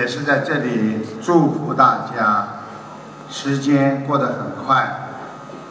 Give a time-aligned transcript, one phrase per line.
[0.00, 2.48] 也是在这里祝福大家。
[3.28, 5.08] 时间过得很快，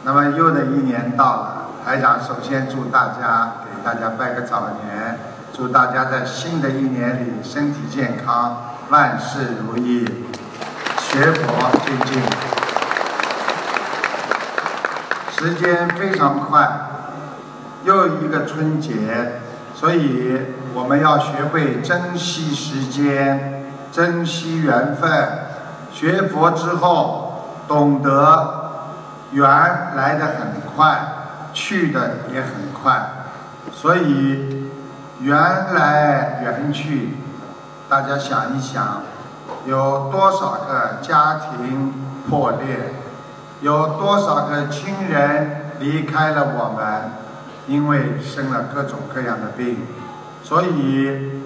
[0.04, 5.18] 那么又的一年到了，台长首先祝大家给大家拜个早年，
[5.52, 10.06] 祝大家在新的一年里身体健康，万事如意，
[10.96, 12.22] 学佛精进。
[15.36, 16.66] 时间非常快，
[17.84, 19.42] 又一个春节，
[19.74, 20.40] 所以
[20.72, 23.59] 我们要学会珍惜时间，
[23.92, 25.10] 珍惜缘分。
[25.92, 28.70] 学佛之后，懂得
[29.32, 29.44] 缘
[29.96, 30.98] 来的很快，
[31.52, 33.10] 去的也很快，
[33.72, 34.70] 所以
[35.20, 35.36] 缘
[35.74, 37.16] 来缘去，
[37.88, 39.02] 大家想一想，
[39.66, 41.92] 有多少个家庭
[42.28, 42.94] 破裂？
[43.60, 47.12] 有多少个亲人离开了我们，
[47.66, 49.86] 因为生了各种各样的病，
[50.42, 51.39] 所以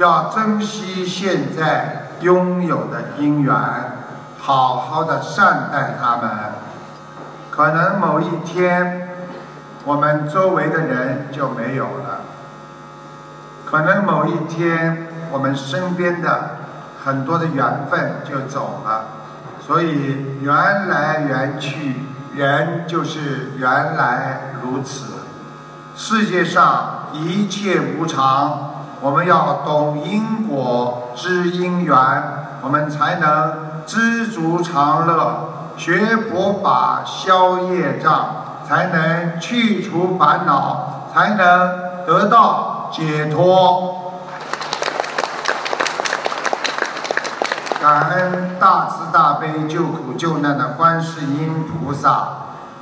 [0.00, 3.54] 要珍惜现在拥有的因缘，
[4.38, 6.30] 好好的善待他们。
[7.50, 9.10] 可能某一天，
[9.84, 12.22] 我们周围的人就没有了；
[13.66, 16.56] 可能某一天，我们身边的
[17.04, 19.04] 很多的缘分就走了。
[19.60, 25.12] 所以缘来缘去，人就是缘来如此。
[25.94, 28.69] 世界上一切无常，
[29.02, 31.96] 我们要懂因果知因缘，
[32.60, 33.54] 我们才能
[33.86, 35.48] 知足常乐。
[35.78, 38.26] 学佛法消业障，
[38.68, 41.38] 才能去除烦恼，才能
[42.06, 44.12] 得到解脱。
[47.80, 52.28] 感恩大慈大悲救苦救难的观世音菩萨，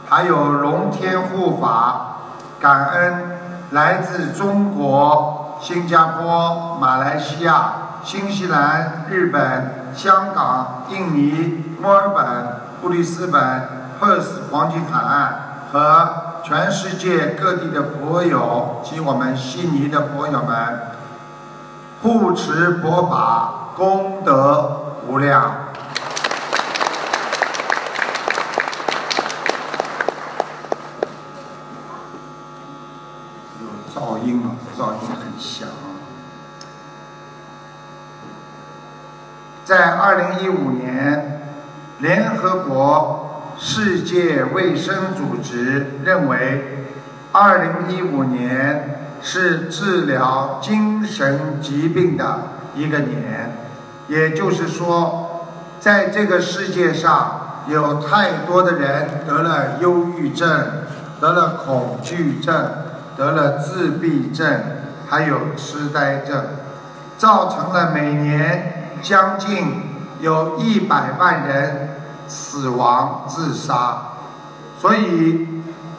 [0.08, 2.16] 还有龙天护法，
[2.58, 3.38] 感恩
[3.70, 7.72] 来自中国、新加坡、马来西亚、
[8.04, 20.80] 新西兰、日本、香港、印尼、墨尔本、布里斯本、珀斯黄金海岸和全世界各地的佛友及我们悉尼的佛友们，
[22.02, 24.84] 护持佛法功德。
[25.10, 25.54] 无量，
[33.58, 35.66] 有噪音啊，噪音很响。
[39.68, 41.42] 在二零一五年，
[41.98, 46.86] 联合国世界卫生组织认为，
[47.32, 53.52] 二零一五年是治疗精神疾病的一个年。
[54.06, 55.46] 也就是说，
[55.78, 60.48] 在这个世界上有太多的人得了忧郁症，
[61.20, 62.70] 得了恐惧症，
[63.18, 64.50] 得了自闭症，
[65.06, 66.42] 还有痴呆症，
[67.18, 69.82] 造成了每年将近
[70.20, 74.02] 有一百万人死亡自杀。
[74.80, 75.46] 所以，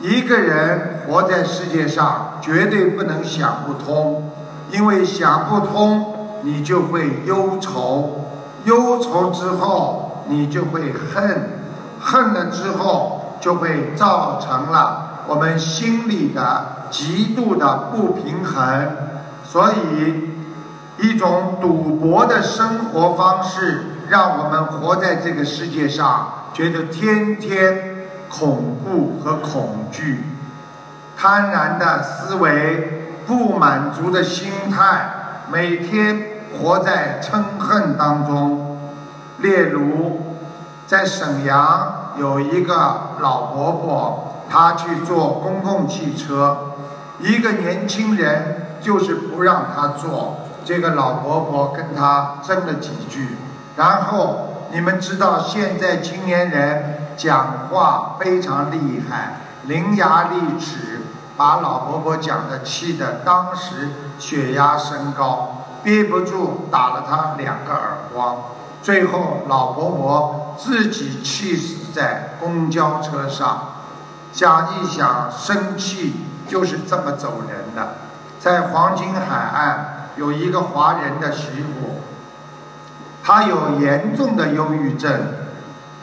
[0.01, 4.31] 一个人活在世界上绝对不能想不通，
[4.71, 6.15] 因为想不通。
[6.41, 8.29] 你就会忧愁，
[8.63, 11.59] 忧愁之后你就会恨，
[11.99, 18.87] 恨了之后就会造成了我们心里的极度的不平衡，
[19.43, 20.28] 所以
[21.01, 30.23] 一种赌博的生活方式让我们活在这个世界上，觉得天天恐怖和恐惧，
[31.17, 35.11] 贪婪的思维，不满足的心态。
[35.51, 36.21] 每天
[36.59, 38.77] 活在嗔恨当中，
[39.37, 40.21] 例如
[40.85, 42.73] 在沈阳有一个
[43.19, 46.73] 老伯伯，他去坐公共汽车，
[47.19, 53.37] 一个年轻人就是不让他坐，这个老婆婆跟他争了几句，
[53.75, 61.01] 然后你们知道现在青年人讲话非常厉害，伶牙俐齿。
[61.37, 68.35] 把老婆婆讲的气得当时血压升高，憋不住打了他两个耳光，
[68.83, 73.69] 最后老婆婆自己气死在公交车上。
[74.33, 77.93] 想一想，生气就是这么走人的。
[78.37, 82.01] 在黄金海岸有一个华人的媳妇，
[83.23, 85.09] 她有严重的忧郁症，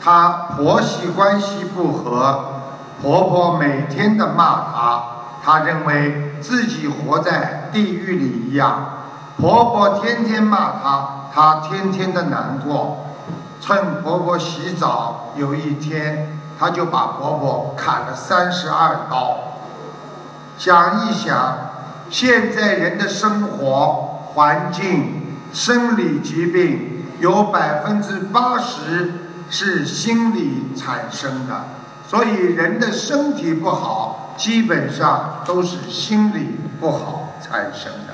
[0.03, 2.63] 她婆媳关系不和，
[2.99, 5.03] 婆婆每天的骂她。
[5.45, 8.85] 她认为自己活在地狱里一样，
[9.37, 13.05] 婆婆天天骂她，她天天的难过。
[13.61, 19.37] 趁婆婆洗澡，有一天，她就把婆婆砍了三十二刀。
[20.57, 21.55] 想一想，
[22.09, 24.06] 现在人的生活
[24.37, 29.11] 环境、生理疾病有百分之八十
[29.49, 31.63] 是心理产生的，
[32.07, 38.13] 所以人的身体不好，基本上都是心理不好产生的。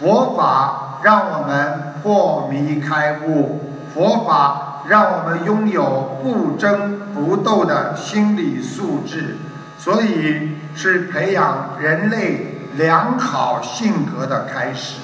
[0.00, 9.36] 佛法让我们破迷开悟，佛法让我们拥有不争不斗的心理素质，
[9.78, 15.00] 所以是培养人类良好性格的开始。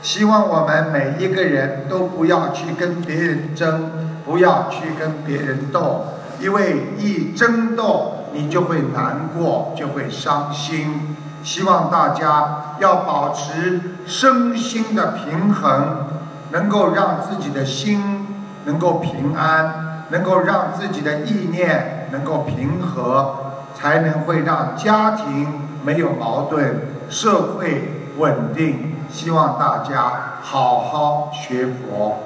[0.00, 3.90] 希望我们每一个人都不要去跟别人争，
[4.24, 6.04] 不要去跟别人斗，
[6.40, 11.16] 因为一争斗，你就会难过，就会伤心。
[11.42, 16.06] 希望大家要保持身心的平衡，
[16.52, 18.26] 能够让自己的心
[18.64, 23.36] 能够平安，能够让自己的意念能够平和，
[23.74, 25.48] 才能会让家庭
[25.84, 28.94] 没有矛盾，社会稳定。
[29.10, 32.22] 希望大家好好学佛。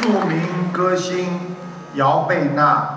[0.00, 1.56] 著名歌星
[1.94, 2.88] 姚贝娜，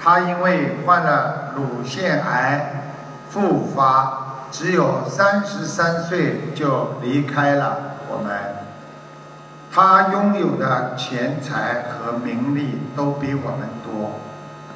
[0.00, 2.92] 她因为患了乳腺癌
[3.30, 7.78] 复发，只有三十三岁就离开了
[8.10, 8.56] 我们。
[9.72, 14.12] 她拥有的钱财和名利都比我们多。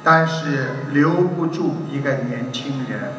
[0.03, 3.13] 但是留不住一个年轻人。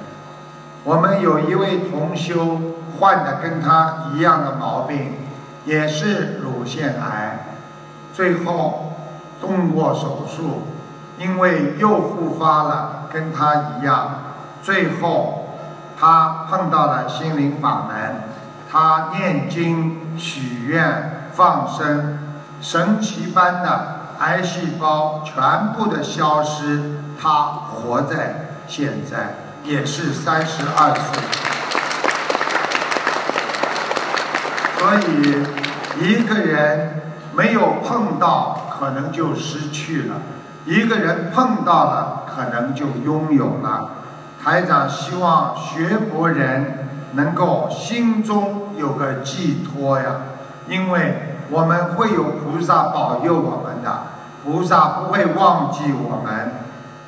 [0.85, 2.61] 我们有一位同修
[2.99, 5.15] 患的跟他一样的毛病，
[5.65, 7.39] 也是乳腺癌，
[8.13, 8.93] 最后
[9.41, 10.65] 动过手术，
[11.19, 14.11] 因为又复发了，跟他一样。
[14.63, 15.57] 最后
[15.99, 18.17] 他碰到了心灵法门，
[18.71, 22.19] 他念经许愿放生，
[22.61, 24.04] 神奇般的。
[24.25, 26.81] 癌细胞全部的消失，
[27.21, 29.35] 他活在现在，
[29.65, 31.23] 也是三十二岁。
[34.79, 35.45] 所以，
[36.01, 37.03] 一个人
[37.37, 40.15] 没有碰到，可能就失去了；
[40.65, 43.91] 一个人碰到了，可能就拥有了。
[44.43, 50.17] 台长希望学佛人能够心中有个寄托呀，
[50.67, 51.31] 因为。
[51.51, 54.14] 我们会有菩萨保佑我们的，
[54.45, 56.53] 菩萨不会忘记我们，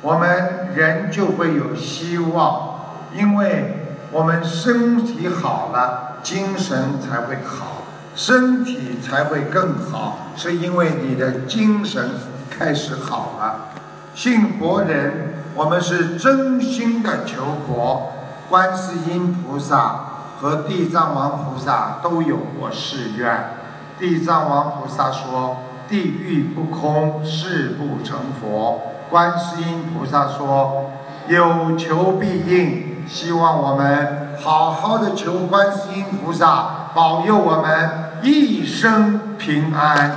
[0.01, 2.79] 我们人就会有希望，
[3.13, 7.83] 因为我们身体好了，精神才会好，
[8.15, 12.09] 身体才会更好，是因为你的精神
[12.49, 13.67] 开始好了。
[14.15, 18.13] 信佛人，我们是真心的求佛，
[18.49, 19.99] 观世音菩萨
[20.39, 23.51] 和地藏王菩萨都有过誓愿。
[23.99, 25.57] 地藏王菩萨说
[25.87, 30.91] ：“地狱不空，誓不成佛。”观世音菩萨说
[31.27, 37.89] ：“有求必应。”希望我们好好的求观世音菩萨保佑我们
[38.21, 40.13] 一生平安。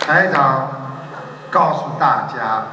[0.00, 0.68] 台长
[1.48, 2.66] 告诉大家，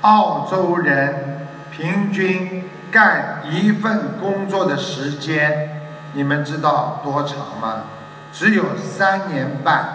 [0.00, 2.64] 澳洲人平均。
[2.90, 5.77] 干一份工作的时间，
[6.18, 7.84] 你们知道多长吗？
[8.32, 9.88] 只有三年半，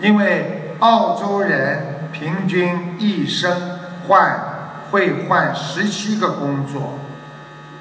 [0.00, 3.78] 因为澳洲人平均一生
[4.08, 4.36] 换
[4.90, 6.98] 会换十七个工作，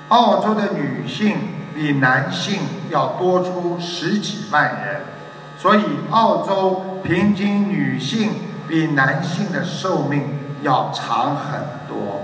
[0.10, 1.36] 澳洲的女性
[1.74, 2.60] 比男性
[2.92, 5.02] 要多出十几万人，
[5.58, 5.82] 所以
[6.12, 8.34] 澳洲平均女性
[8.68, 10.22] 比男性的寿命
[10.62, 12.22] 要长很多。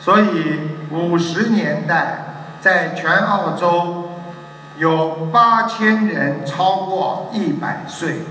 [0.00, 0.60] 所以
[0.92, 4.09] 五十年代，在全澳洲
[4.80, 8.22] 有八千人超过一百岁，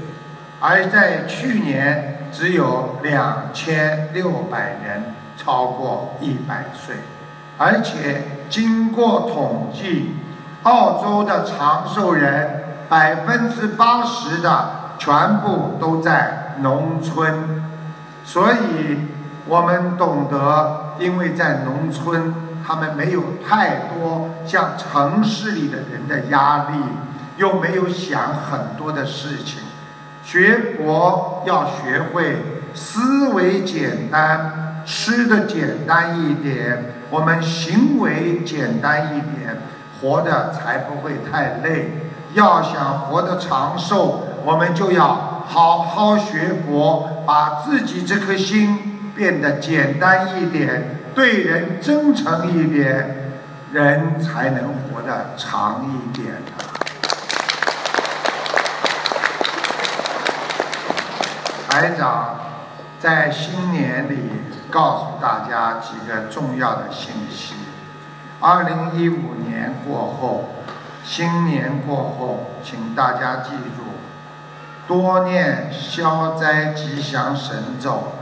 [0.60, 6.96] 而在去年只有两千六百人超过一百岁，
[7.60, 10.15] 而且经过统计，
[10.63, 17.63] 澳洲的长寿人百分之八十的全部都在农村，
[18.25, 18.98] 所以
[19.48, 20.88] 我们懂得。
[21.00, 22.34] 因为在农村，
[22.70, 26.76] 他们没有太多像城市里的人的压力，
[27.38, 29.62] 又没有想很多的事情。
[30.24, 32.38] 学佛要学会
[32.76, 39.58] 思维简单，吃的简单一点，我们行为简单一点，
[40.00, 41.90] 活的才不会太累。
[42.36, 48.86] 要想活得长寿，我们就要好好学佛，把自己这颗心。
[49.16, 53.34] 变得简单一点，对人真诚一点，
[53.74, 56.36] 人才能活得长一点。
[61.68, 62.40] 台长
[63.02, 64.32] 在新年里
[64.72, 67.54] 告诉大家几个重要的信息。
[68.40, 70.52] 二零一五年过后，
[71.04, 73.84] 新年过后，请大家记住，
[74.88, 78.19] 多念消灾吉祥神咒。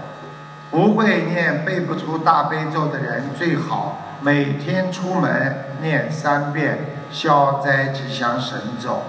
[0.70, 6.78] 不会念、背不出大悲咒的人，最好每天出门念三遍
[7.10, 9.02] 消灾吉祥神咒。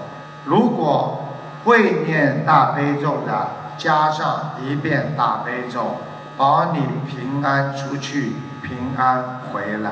[0.45, 1.25] 如果
[1.65, 5.97] 会念大悲咒的，加上一遍大悲咒，
[6.37, 9.91] 保你平安出去，平安回来。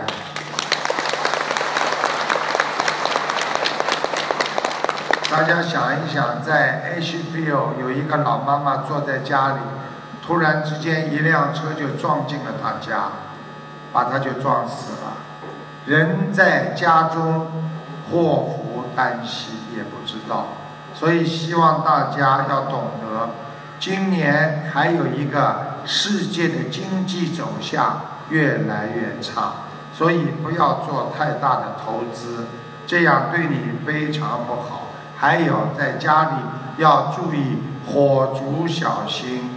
[5.29, 9.57] 大家想一想，在 HBO 有一个老妈妈坐在家里。
[10.27, 13.11] 突然之间，一辆车就撞进了他家，
[13.93, 15.13] 把他就撞死了。
[15.85, 17.47] 人在家中，
[18.11, 20.47] 祸福旦夕也不知道。
[20.93, 23.29] 所以希望大家要懂得，
[23.79, 29.53] 今年还有一个世界的经济走向越来越差，
[29.93, 32.47] 所以不要做太大的投资，
[32.85, 34.87] 这样对你非常不好。
[35.15, 36.31] 还有在家里
[36.79, 39.56] 要注意火烛小心。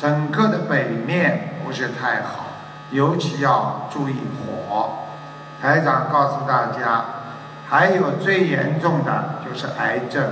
[0.00, 2.46] 整个的北面不是太好，
[2.90, 4.92] 尤其要注意火。
[5.60, 7.04] 台长告诉大家，
[7.68, 10.24] 还有最严重的就是癌症，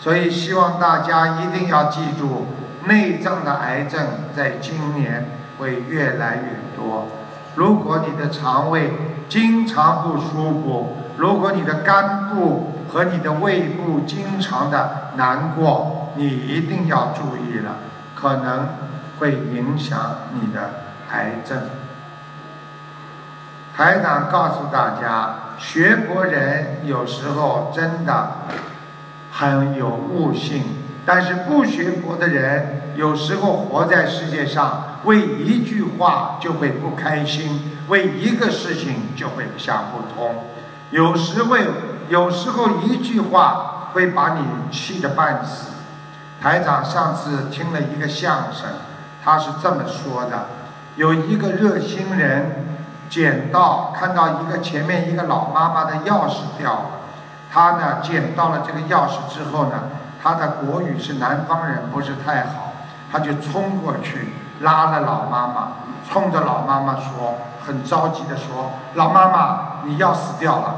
[0.00, 2.46] 所以希望大家一定要记住，
[2.86, 4.00] 内脏的癌症
[4.34, 5.26] 在今年
[5.58, 6.42] 会越来越
[6.74, 7.08] 多。
[7.54, 8.94] 如果你的肠胃
[9.28, 17.76] 经常不舒服，如果你的肝部和你的胃部经常的难过，你一定要注意了，
[18.14, 18.66] 可能。
[19.22, 20.68] 会影响你的
[21.12, 21.56] 癌症。
[23.76, 28.32] 台长告诉大家，学佛人有时候真的
[29.30, 30.64] 很有悟性，
[31.06, 40.34] 但是不学佛的人有时候活在世界上，为一句话就会不开心，为一个事情就会想不通。
[40.90, 41.64] 有时会，
[42.08, 44.40] 有时候一句话会把你
[44.72, 45.74] 气得半死。
[46.42, 48.68] 台长上次听了一个相声。
[49.24, 50.46] 他是这么说的：
[50.96, 52.66] 有一个热心人
[53.08, 56.84] 捡到看到一个前面一个老妈妈的钥匙掉了，
[57.52, 59.84] 他呢捡到了这个钥匙之后呢，
[60.22, 62.72] 他的国语是南方人不是太好，
[63.12, 65.72] 他就冲过去拉了老妈妈，
[66.10, 70.74] 冲着老妈妈说，很着急的说：“老妈妈，你钥匙掉了。”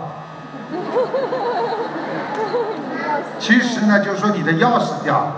[3.39, 5.33] 其实呢，就是说你的钥匙掉了。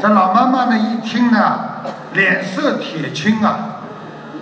[0.00, 1.60] 这老妈妈呢一听呢。
[2.12, 3.76] 脸色铁青啊，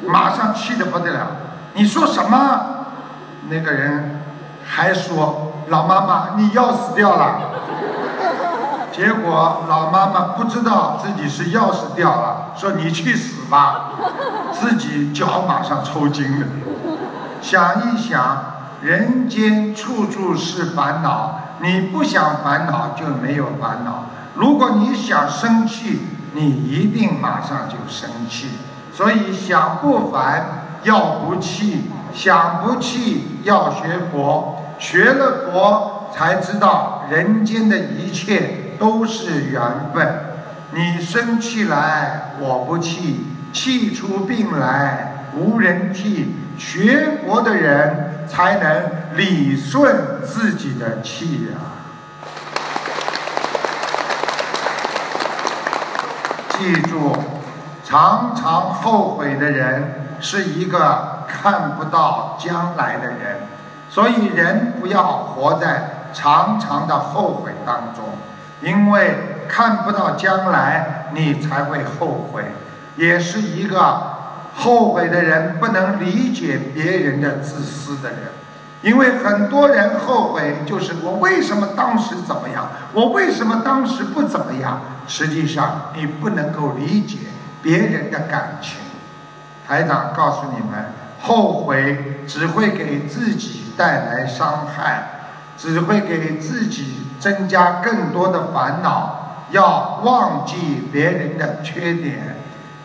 [0.07, 1.27] 马上气得不得了。
[1.73, 2.61] 你说什么？
[3.51, 4.23] 那个人
[4.65, 7.41] 还说：“老妈妈，你钥匙掉了。”
[8.95, 13.91] 结果老妈妈不知道自己是钥匙掉了，说：“你去死吧！”
[14.55, 16.47] 自己脚马上抽筋了。
[17.43, 18.37] 想一想，
[18.83, 24.05] 人间处处是烦恼，你不想烦恼就没有烦恼。
[24.35, 26.01] 如果你想生气，
[26.33, 28.49] 你一定马上就生气，
[28.93, 39.63] 所以想不烦要不气，想不气要学佛，学了佛才知道人间的一切都是缘
[39.95, 40.21] 分。
[40.73, 46.35] 你生气来我不气，气出病来无人替。
[46.57, 51.59] 学佛的人才能理顺自己的气呀。
[56.59, 57.13] 记住，
[57.85, 63.49] 常常后悔的人是一个看不到将来的人，
[63.91, 68.05] 所以人不要活在常常的后悔当中，
[68.61, 72.45] 因为看不到将来，你才会后悔。
[72.97, 74.13] 也是一个
[74.55, 78.19] 后悔的人不能理解别人的自私的人，
[78.83, 84.81] 因为很多人后悔就是我为什么当时怎么样，我为什么当时不怎么样。
[85.07, 87.19] 实际上，你不能够理解
[87.63, 88.79] 别人的感情。
[89.67, 90.85] 台长告诉你们，
[91.21, 91.97] 后悔
[92.27, 95.03] 只会给自己带来伤害，
[95.57, 99.47] 只会给自己增加更多的烦恼。
[99.51, 102.37] 要忘记别人的缺点，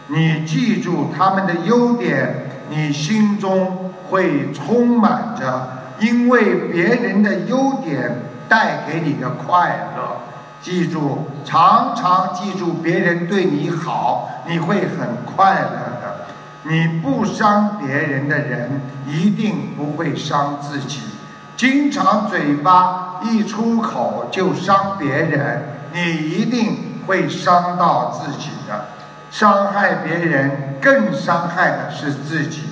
[0.07, 10.28] 你记住他们的优点，你心中会充满着因为别人的优点带给你的快乐。
[10.61, 16.25] 记住，常常记住别人对你好，你会很快乐的。
[16.63, 21.01] 你不伤别人的人，一定不会伤自己。
[21.55, 25.63] 经常嘴巴一出口就伤别人，
[25.93, 28.85] 你一定会伤到自己的。
[29.31, 32.63] 伤害别人更伤害的是自己。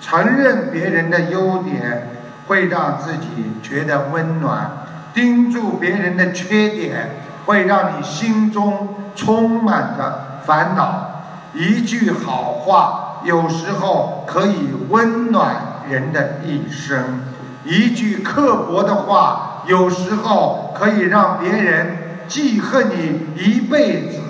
[0.00, 2.08] 承认别人的优点
[2.46, 4.70] 会让自己觉得温暖，
[5.14, 7.10] 盯住别人的缺点
[7.50, 11.24] 会让你心中充满着烦恼。
[11.52, 15.56] 一句好话有时候可以温暖
[15.88, 17.20] 人的一生，
[17.64, 24.20] 一句刻薄的话有时候可以让别人记恨你一辈子，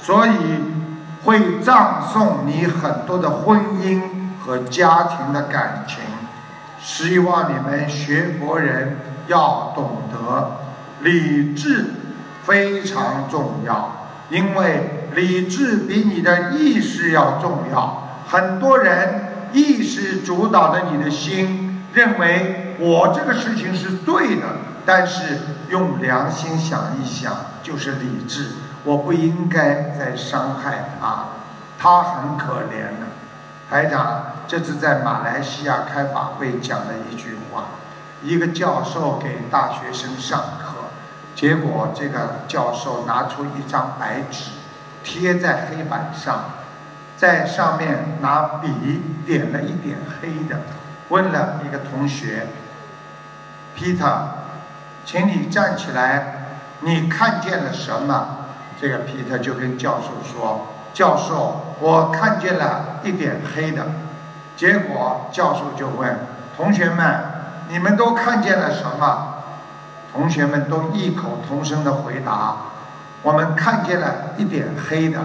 [0.00, 0.32] 所以
[1.22, 4.02] 会葬送你很多的婚姻
[4.44, 5.98] 和家庭的感情。
[6.82, 10.56] 希望你们学佛人要懂得
[11.02, 11.84] 理智
[12.44, 14.06] 非常重要。
[14.30, 24.46] 因为理智比你的意识要重要，很多人意识主导了你的心，认为我这个事情是对的，
[24.86, 28.48] 但是用良心想一想，就是理智，
[28.82, 31.26] 我不应该再伤害他，
[31.78, 33.06] 他很可怜的。
[33.70, 37.64] 台长这次在马来西亚开法会讲了一句话，
[38.22, 40.63] 一个教授给大学生上课。
[41.34, 44.50] 结果，这个教授拿出一张白纸，
[45.02, 46.44] 贴在黑板上，
[47.16, 50.60] 在上面拿笔点了一点黑的，
[51.08, 52.46] 问了一个同学
[53.76, 54.18] ：“Peter，
[55.04, 58.38] 请你站起来，你看见了什么？”
[58.80, 63.86] 这个 Peter 就跟教授说：“教授，我看见了一点黑的。”
[64.56, 66.16] 结果教授就问
[66.56, 67.24] 同学们
[67.68, 69.33] ：“你们都看见了什么？”
[70.14, 72.56] 同学们都异口同声的回答
[73.22, 74.06] ：“我们看见了
[74.36, 75.18] 一点黑的。”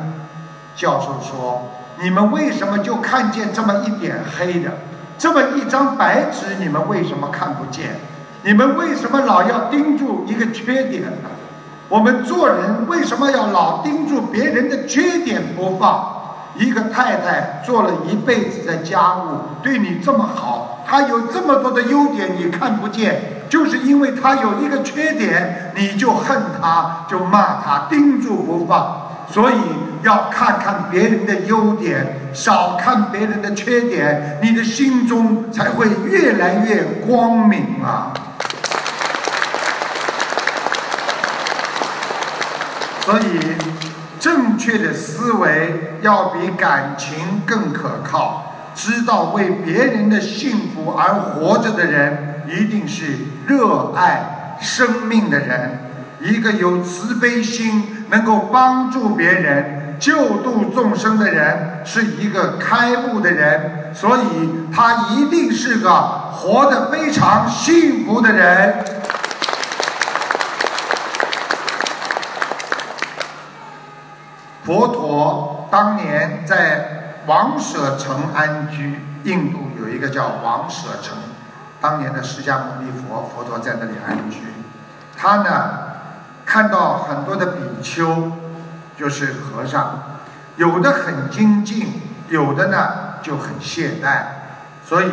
[0.75, 1.69] 教授说
[2.01, 4.72] ：“你们为什么就看见这么一点黑的？
[5.17, 8.00] 这么一张白纸，你们为什么看不见？
[8.41, 11.29] 你们为什么老要盯住一个缺点呢？
[11.88, 16.15] 我们做人为什么要老盯住别人的缺点不放？
[16.55, 29.07] 一个太太做了一辈子的家务，对你这么好，他有这么多的优点，你看不见。”就是因为他有一个缺点，你就恨他，就骂他，盯住不放。
[29.31, 29.55] 所以
[30.03, 38.14] 要看看别人的优点，少看别人的缺点，你的心中才会越来越光明啊！
[43.05, 43.40] 所以，
[44.20, 48.49] 正确的思维要比感情更可靠。
[48.79, 53.07] 知道为别人的幸福而活着的人，一定是
[53.46, 55.92] 热爱生命的人。
[56.22, 63.94] 一个有慈悲心、能够帮助别人、救度众生的人，是一个开悟的人。
[63.94, 65.92] 所以，他一定是个
[66.31, 68.85] 活得非常幸福的人。
[74.63, 76.99] 佛陀当年在。
[77.25, 81.18] 王舍城安居，印度有一个叫王舍城，
[81.79, 84.40] 当年的释迦牟尼佛佛陀在那里安居。
[85.16, 85.79] 他呢
[86.46, 88.32] 看到很多的比丘，
[88.98, 90.00] 就是和尚，
[90.55, 94.24] 有的很精进，有的呢就很懈怠，
[94.86, 95.10] 所以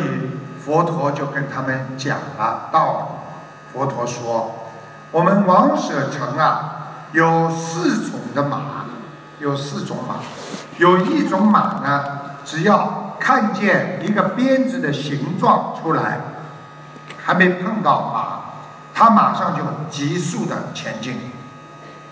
[0.63, 3.73] 佛陀就跟他们讲了道理。
[3.73, 4.69] 佛陀说
[5.11, 8.85] ：“我们王舍城啊，有四种的马，
[9.39, 10.15] 有四种马。”
[10.77, 12.03] 有一种马呢，
[12.45, 16.19] 只要看见一个鞭子的形状出来，
[17.23, 18.39] 还没碰到马，
[18.93, 21.19] 它马上就急速的前进。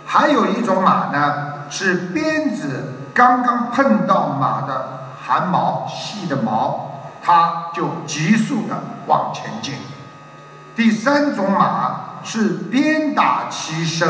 [0.06, 8.76] 还有一种马呢，是鞭子刚刚碰到马的汗毛细的毛，它就急速的
[9.06, 9.76] 往前进。
[10.76, 14.10] 第三种马是鞭打其身，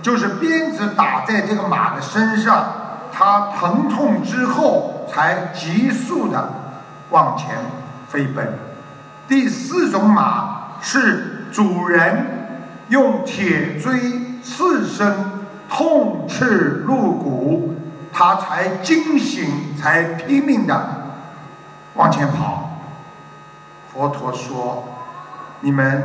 [0.00, 2.77] 就是鞭子打在这个马的身上。
[3.18, 6.54] 他疼痛之后才急速的
[7.10, 7.56] 往前
[8.08, 8.56] 飞奔。
[9.26, 15.12] 第四种马是主人用铁锥刺身，
[15.68, 17.74] 痛刺入骨，
[18.12, 20.88] 他才惊醒，才拼命的
[21.94, 22.70] 往前跑。
[23.92, 24.84] 佛陀说
[25.58, 26.04] ：“你们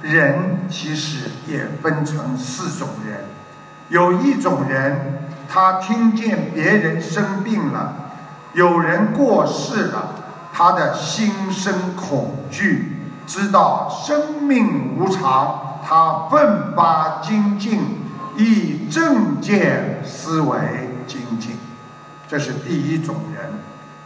[0.00, 3.26] 人其实也分成四种人，
[3.90, 5.17] 有一种人。”
[5.50, 7.94] 他听见别人生病了，
[8.52, 10.10] 有人过世了，
[10.52, 17.80] 他的心生恐惧，知道生命无常，他奋发精进，
[18.36, 20.58] 以正见思维
[21.06, 21.58] 精进。
[22.28, 23.50] 这是第一种人。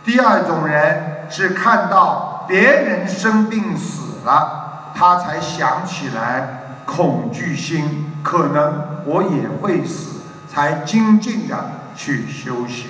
[0.04, 10.21] 第二种人是看到别人生病死了，他才想起来恐惧心，可能我也会死。
[10.52, 11.56] 才精进的
[11.96, 12.88] 去修行。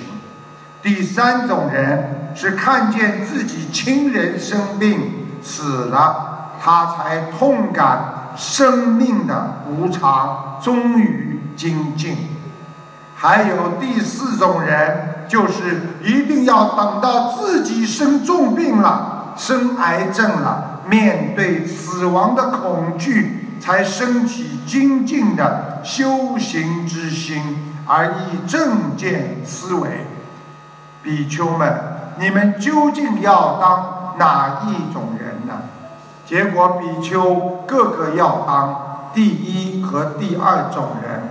[0.83, 12.17] 第三种人是看见自己亲人生病死了，他才痛感生命的无常，终于精进。
[13.15, 27.71] 还有第四种人，就是一定要等到自己生重病了、生癌症了，面对死亡的恐惧，才升起精进的修行之心。
[27.87, 30.07] 而以正见思维，
[31.03, 31.75] 比丘们，
[32.19, 35.55] 你们究竟要当哪一种人呢？
[36.25, 41.23] 结果比丘个个要当第一和第二种人。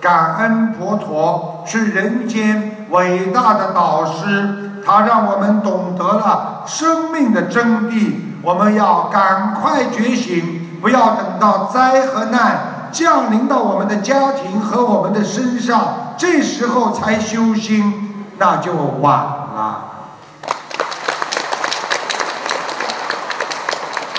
[0.00, 8.16] 感恩佛陀是人间伟大的导师，他让我们懂得了生命的真谛。
[8.42, 12.72] 我们要赶快觉醒，不要等到灾和难。
[12.92, 19.82] 降临到我们的家庭和我们的身上，这时候才修心，那就晚了。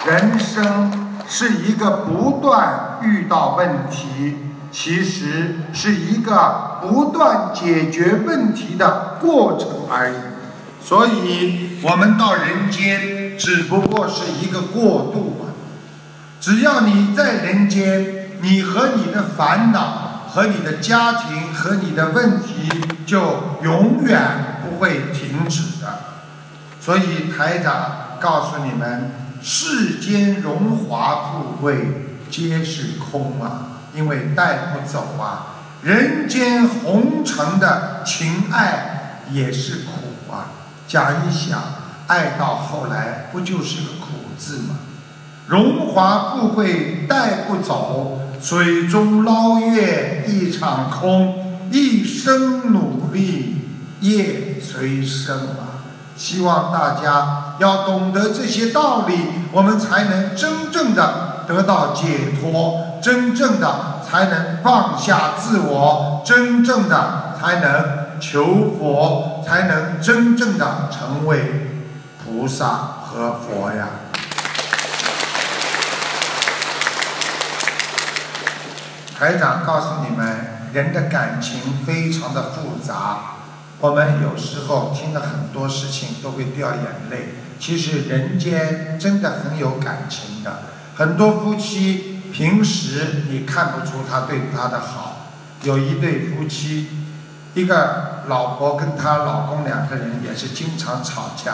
[0.06, 4.38] 人生是一个不断遇到问题，
[4.72, 10.15] 其实是一个不断解决问题的过程而已。
[10.84, 15.47] 所以，我们到人间只不过是一个过渡。
[16.39, 18.15] 只要你在人间。
[18.39, 22.69] 你和你的烦恼、和你的家庭、和你的问题，
[23.04, 26.00] 就永远不会停止的。
[26.80, 35.56] 所以台长告诉你们：世间荣华富贵皆是空啊，因为带不走啊。
[35.82, 40.52] 人间红尘的情爱也是苦啊。
[40.88, 41.60] 讲一想，
[42.06, 44.76] 爱到后来不就是个苦字吗？
[45.48, 48.20] 荣华富贵带不走。
[48.40, 53.66] 水中捞月一场空，一生努力
[54.00, 55.82] 业随身啊！
[56.16, 59.16] 希望大家要懂得这些道理，
[59.52, 71.82] 我们才能真正的得到解脱，真正的才能放下自我，真正的才能求佛，才能真正的成为
[72.24, 72.68] 菩萨
[73.04, 73.88] 和佛呀！
[79.18, 80.28] 台长告诉你们，
[80.74, 83.38] 人的感情非常的复杂。
[83.80, 87.30] 我们有时候听了很多事情都会掉眼泪。
[87.60, 90.60] 其实人间真的很有感情的。
[90.96, 95.34] 很多夫妻平时你看不出他对他的好。
[95.64, 96.88] 有一对夫妻，
[97.56, 101.54] 一个老婆跟她老公两个人也是经常吵架。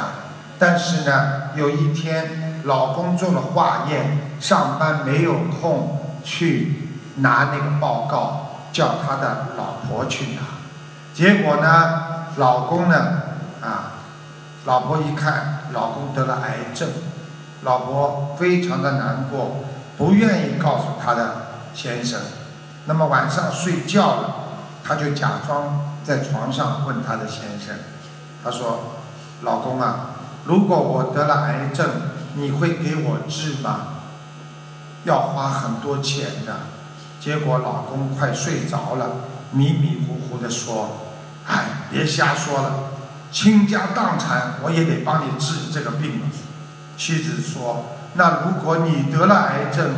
[0.60, 6.80] 但是呢，有一天老公做了化验，上班没有空去。
[7.16, 10.42] 拿那个报告叫他的老婆去拿，
[11.14, 13.22] 结果呢，老公呢，
[13.62, 13.92] 啊，
[14.66, 16.90] 老婆一看老公得了癌症，
[17.62, 19.64] 老婆非常的难过，
[19.96, 21.36] 不愿意告诉他的
[21.76, 22.20] 先生。
[22.86, 24.36] 那么晚上睡觉了，
[24.84, 27.76] 他就假装在床上问他的先生，
[28.44, 28.96] 他说
[29.44, 30.10] ：“老公啊，
[30.46, 31.88] 如果我得了癌症，
[32.34, 33.82] 你会给我治吗？
[35.04, 36.54] 要花很多钱的。”
[37.24, 39.12] 结果老公快睡着了，
[39.52, 41.14] 迷迷糊糊的说
[41.48, 42.90] ：“哎，别瞎说了，
[43.32, 46.20] 倾家荡产我也得帮你治这个病。”
[46.98, 49.92] 妻子说：“那如果你得了癌症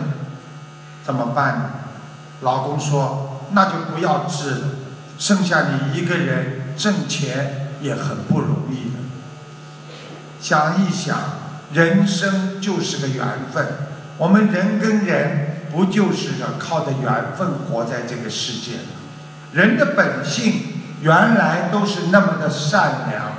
[1.04, 1.72] 怎么办？”
[2.42, 4.68] 老公说：“那就不要治了，
[5.18, 9.00] 剩下你一个人挣钱也很不容易的。”
[10.40, 11.18] 想一想，
[11.74, 13.66] 人生就是个缘分，
[14.20, 15.55] 我们人跟人。
[15.76, 18.78] 不就是靠着缘分活在这个世界？
[19.52, 20.54] 人的本性
[21.02, 23.34] 原来都是那么的善良，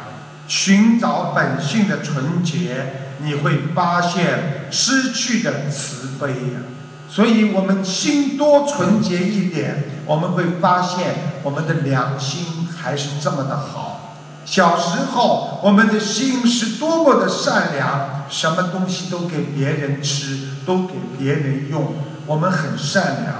[0.46, 6.60] 寻找本性的纯洁，你会发现失去的慈悲呀。
[7.08, 14.18] 所以我们心多纯洁一点，我们会发现我们的良心还是这么的好。
[14.44, 21.94] 小时候我们的心是多么的善良，什么东西都给别人吃，都给别人用。
[22.26, 23.34] 我们很善良，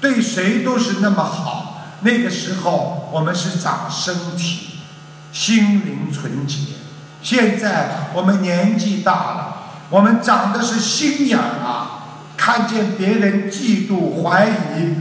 [0.00, 1.82] 对谁都是那么好。
[2.00, 4.78] 那个时候我们是长身体，
[5.32, 6.58] 心灵纯洁。
[7.22, 9.56] 现在我们年纪大了，
[9.90, 12.00] 我们长的是心眼啊！
[12.36, 14.96] 看见别人嫉妒、怀疑、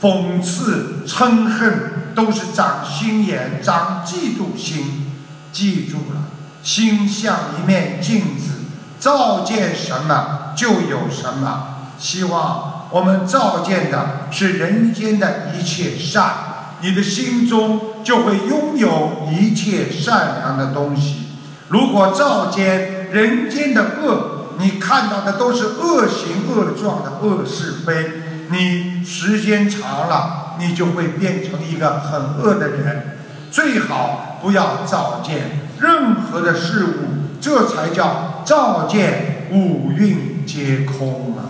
[0.00, 5.12] 讽刺、嗔恨，都是长心眼、长嫉妒心。
[5.52, 6.22] 记住了，
[6.62, 8.64] 心像一面镜子，
[8.98, 11.90] 照见什么就有什么。
[11.98, 12.75] 希望。
[12.90, 16.32] 我们照见的是人间的一切善，
[16.80, 21.26] 你的心中就会拥有一切善良的东西。
[21.68, 28.10] 如果照见人间的恶，你看到的都是恶行恶状的恶是非，
[28.50, 33.18] 你时间长了，你就会变成一个很恶的人。
[33.50, 41.45] 最好不要照见任何的事物，这才叫照见五蕴皆空啊！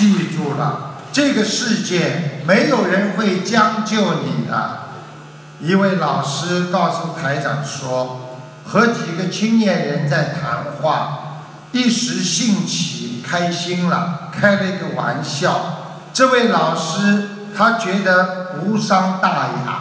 [0.00, 4.78] 记住了，这个世界没有人会将就你的。
[5.60, 15.98] 一位老师告诉台长说，和几个青年人在谈话，一时兴起，开心了，开了一个玩笑。
[16.14, 19.80] 这位老师他觉得无伤大雅，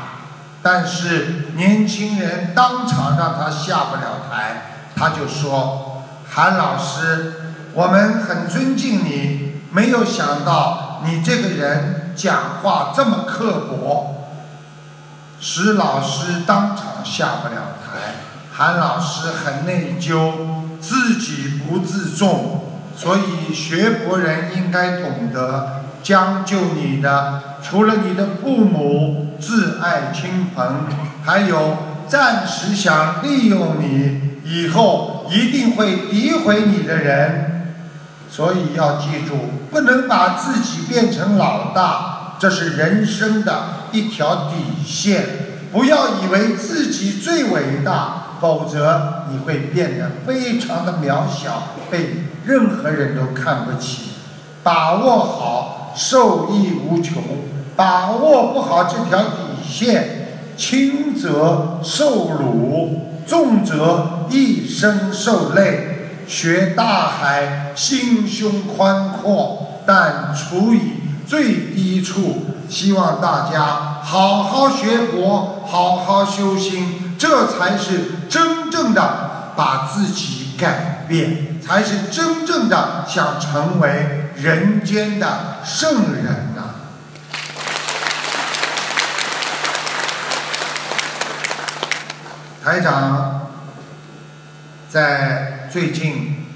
[0.61, 7.35] 但是年轻人当场让他下不了台，他就说：“韩老师，
[7.71, 14.15] 我们很尊敬你，没有想到你这个人讲话这么刻薄。”
[15.41, 18.15] 使老师当场下不了台，
[18.51, 20.33] 韩老师很内疚，
[20.81, 30.87] 自己不自重，所以学佛人应该懂得将就你的，除了你的父母挚爱亲朋，
[31.23, 37.48] 还有暂时想利用你，以后一定会诋毁你的人，
[38.31, 39.35] 所以要记住，
[39.71, 43.79] 不能把自己变成老大，这是人生的。
[43.91, 45.25] 一条底线，
[45.71, 54.11] 不要以为自己最伟大，否则你会变得非常的渺小，被任何人都看不起。
[54.61, 57.15] 把握好，受益无穷；
[57.75, 65.98] 把握不好这条底线，轻则受辱，重则一生受累。
[66.29, 70.93] 学大海，心胸宽阔，但处以
[71.27, 72.45] 最低处。
[72.69, 86.75] 希望大家好好学佛，好好修心，这才是真正的把自己改变，才是真正的想成为人间的圣人呐。
[92.63, 93.47] 台长
[94.87, 96.47] 在最近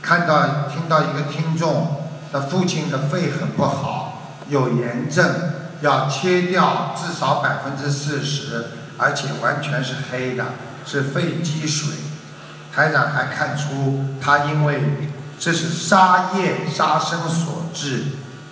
[0.00, 4.22] 看到听到一个听众的父亲的肺很不好。
[4.48, 5.24] 有炎症，
[5.80, 8.66] 要切掉至少百分之四十，
[8.98, 10.44] 而且完全是黑的，
[10.84, 11.94] 是肺积水。
[12.74, 18.04] 台长还看出他因为这是杀业杀生所致。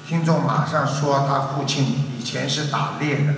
[0.09, 1.85] 听众马上说他父亲
[2.19, 3.35] 以前是打猎的，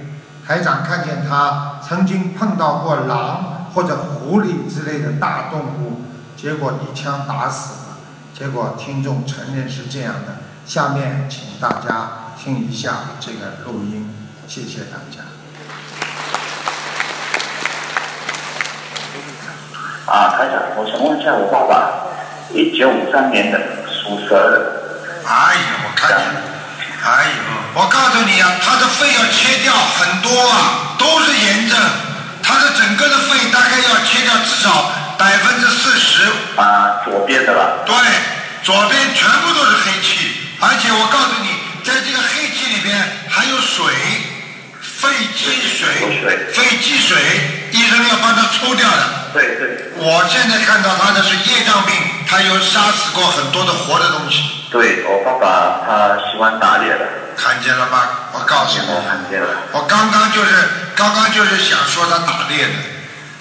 [0.46, 6.02] 台长看见他曾经碰到过狼或者狐狸之类的大动物，
[6.42, 7.98] 结果一枪打死了。
[8.36, 10.38] 结果听众承认是这样的。
[10.66, 12.18] 下面请大家。
[12.42, 14.12] 听一下这个录音，
[14.48, 15.22] 谢谢大家。
[20.10, 22.10] 啊，台长，我想问一下我爸爸，
[22.50, 25.22] 一九五三年的，属蛇的。
[25.24, 26.40] 哎呀，我看见了。
[27.04, 31.78] 哎呦，我告诉你啊，他的肺要切掉很多啊，都是炎症，
[32.42, 34.90] 他的整个的肺大概要切掉至少
[35.22, 36.26] 百分之四十。
[36.56, 37.86] 啊，左边的吧？
[37.86, 37.94] 对，
[38.64, 41.48] 左边全部都是黑气，而且我告诉你。
[41.84, 42.94] 在这个黑气里边
[43.28, 43.84] 还有水，
[44.80, 45.88] 肺积水，
[46.52, 47.18] 肺积水，
[47.72, 49.30] 医生要帮他抽掉的。
[49.32, 49.90] 对对。
[49.96, 51.94] 我现在看到他的是业障病，
[52.28, 54.66] 他有杀死过很多的活的东西。
[54.70, 57.00] 对我爸爸他喜欢打猎的。
[57.36, 58.30] 看见了吗？
[58.32, 58.86] 我告诉你。
[59.08, 59.48] 看见了。
[59.72, 62.74] 我刚刚就是刚刚就是想说他打猎的，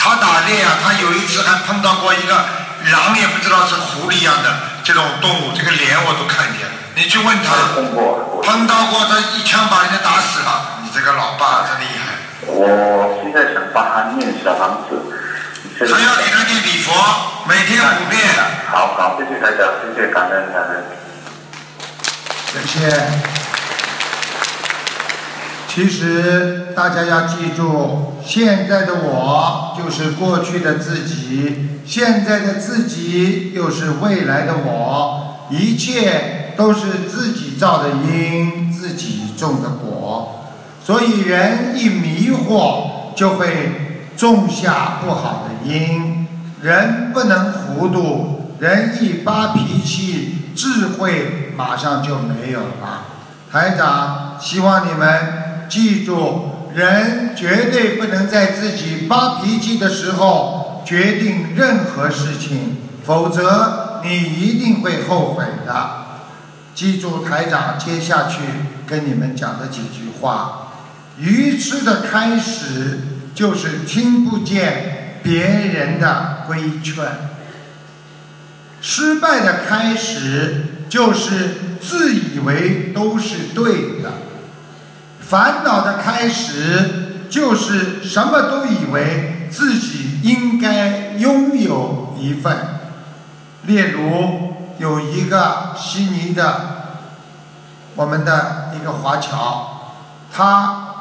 [0.04, 2.34] 他打猎啊，他有一次还碰到过一个
[2.92, 4.50] 狼，也不知道是狐狸一样的
[4.84, 6.74] 这种动物，这个脸我都看见了。
[6.96, 7.54] 你去问他，
[8.42, 10.82] 碰到过他一枪把人家打死了。
[10.82, 12.18] 你这个老爸真厉害。
[12.48, 14.98] 我现在想帮他念小房子。
[15.80, 16.94] 还要给他念礼佛，
[17.46, 18.22] 每天五遍。
[18.72, 20.84] 好好，谢谢大家，谢谢感恩感恩。
[22.52, 23.51] 谢谢。
[25.74, 36.40] 其实大家要记住，现在的我就是过去的自己，现在的自己又是未来的我，一切。
[36.58, 40.52] 都是自己造的因，自己种的果，
[40.86, 46.28] 所以人一迷惑，就会种下不好的因。
[46.62, 53.06] 人不能糊涂，人一发脾气，智慧马上就没有了。
[53.50, 55.41] 台长希望你们
[55.72, 66.02] 记住，人绝对不能在自己发脾气的时候决定任何事情，否则你一定会后悔的。
[66.76, 68.40] 记住台长接下去
[68.86, 70.74] 跟你们讲的几句话：
[71.18, 73.00] 愚痴的开始
[73.34, 77.06] 就是听不见别人的规劝；
[78.82, 84.12] 失败的开始就是自以为都是对的；
[85.32, 92.58] 烦恼的开始就是什么都以为自己应该拥有一份。
[93.62, 97.06] 例如，有一个悉尼的
[97.96, 99.94] 我们的一个华侨，
[100.34, 100.96] 他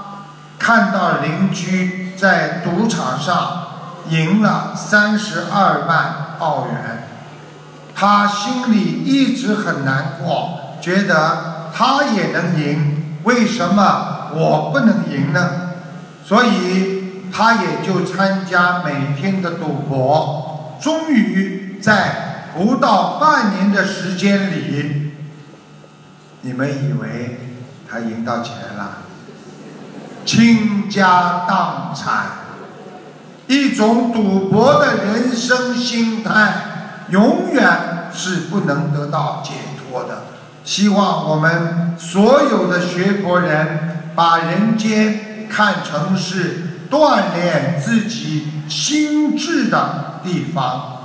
[0.60, 3.66] 看到邻居在赌场上
[4.10, 7.08] 赢了三十二万澳元，
[7.96, 15.72] 他心里一直很难过，觉得他也能赢，为什么我不能赢呢？
[16.24, 22.28] 所以他也就参加每天的赌博，终于在。
[22.52, 25.12] 不到半年的时间里，
[26.40, 27.38] 你们以为
[27.88, 28.98] 他赢到钱了，
[30.26, 32.24] 倾家荡产，
[33.46, 36.52] 一种赌博的人生心态，
[37.10, 40.24] 永远是不能得到解脱的。
[40.64, 50.98] 希望我们所有的学佛人，把人间看成是锻炼自己心智的地方。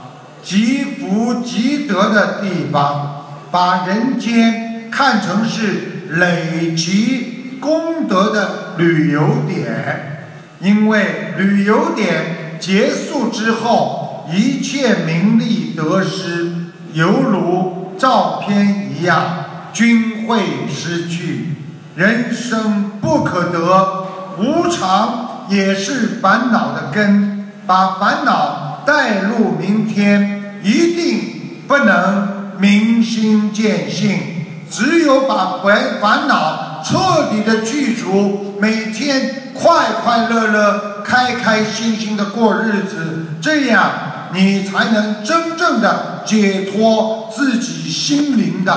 [0.43, 10.27] 积福积德的地方，把人间看成是累积功德的旅游点，
[10.59, 16.51] 因为旅游点结束之后，一切名利得失，
[16.91, 21.54] 犹如照片一样，均会失去。
[21.95, 30.59] 人生不可得，无常也是烦恼的根，把烦恼带入明天。
[30.63, 31.19] 一定
[31.67, 34.19] 不能明心见性，
[34.67, 43.91] 只有把烦烦恼彻底的去除，每天快快乐乐、开开心心的过日子，这样
[44.33, 48.73] 你才能真正的解脱自己心灵的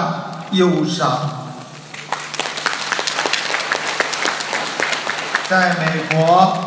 [0.52, 1.37] 忧伤。
[5.48, 6.58] 在美国，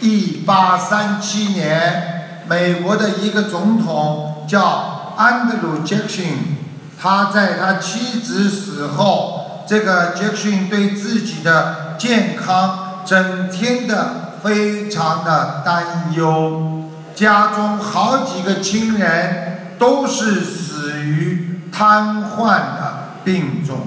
[0.00, 4.32] 一八三七年，美国的一个总统。
[4.48, 6.56] 叫安德鲁·杰克逊，
[6.96, 16.84] 他在他妻子死后，这个杰克逊对自己的健康整天的非常的担忧，
[17.16, 23.78] 家中好几个亲人都是死于瘫痪的病中，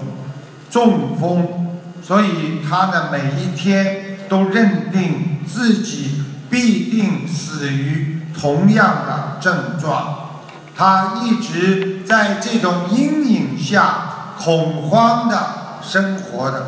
[0.70, 10.30] 中风，所以他的每一天都认定自己必定死于同样的症状。
[10.78, 15.38] 他一直在这种阴影下恐慌的
[15.82, 16.68] 生活的。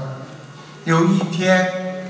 [0.83, 1.69] 有一天，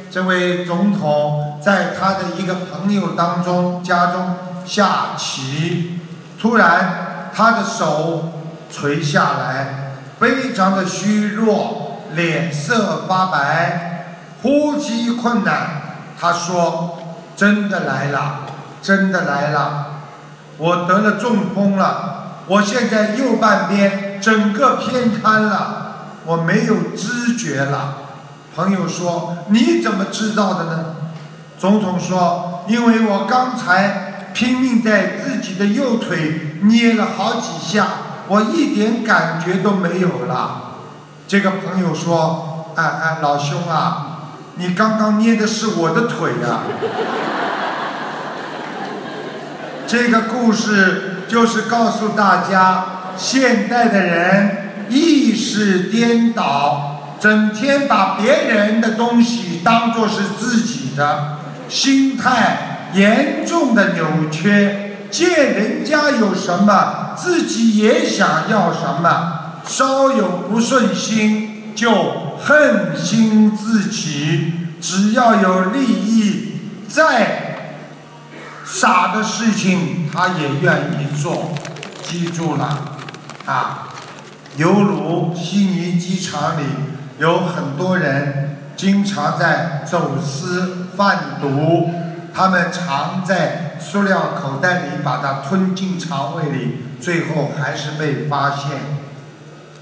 [0.10, 4.36] 这位总统在他的一个朋友当中家中
[4.66, 6.00] 下棋，
[6.40, 8.32] 突然他的手
[8.72, 14.01] 垂下来，非常的虚弱，脸色发白，
[14.42, 15.82] 呼吸困难。
[16.20, 17.00] 他说
[17.36, 18.42] ：“真的来了，
[18.82, 19.88] 真的来了。”
[20.58, 27.96] 我得了中风了，我现在右半边整个偏瘫了，我没有知觉了。
[28.56, 30.96] 朋友说：“你怎么知道的呢？”
[31.58, 37.88] 总统说：“因为我刚才拼命在自己的右腿捏了好几下，
[38.28, 40.74] 我一点感觉都没有了。”
[41.28, 44.11] 这个朋友说：“哎哎，老兄啊，
[44.56, 46.64] 你刚刚捏的是我的腿呀。”
[49.88, 52.86] 这个故事就是告诉大家，
[53.18, 77.48] 现代的人意识颠倒，整天把别人的东西当作是自己的，心态严重的扭曲，见人家有什么，自己也想要什么，稍有不顺心就恨心自起，只要有利益在。
[78.64, 81.52] 傻的事情他也愿意做，
[82.04, 82.98] 记住了
[83.46, 83.90] 啊！
[84.56, 86.64] 犹如悉尼机场里
[87.20, 91.90] 有很多人经常在走私贩毒，
[92.34, 99.01] 他们常在塑料口袋里把它吞进肠胃里，最后还是被发现。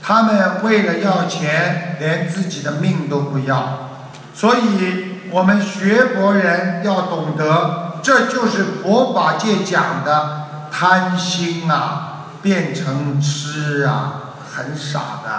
[0.01, 3.89] 他们为了要钱，连自己的命都不要。
[4.33, 7.85] 所以我们学佛人要懂得。
[8.01, 14.13] 这就是佛法界讲的贪心啊，变成痴啊，
[14.49, 15.29] 很傻的。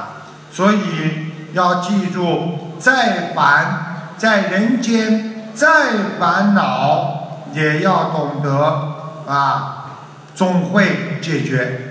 [0.52, 8.92] 所以要记住，再烦在人间，再烦恼，也要懂得
[9.26, 9.86] 啊，
[10.34, 11.89] 总会解决。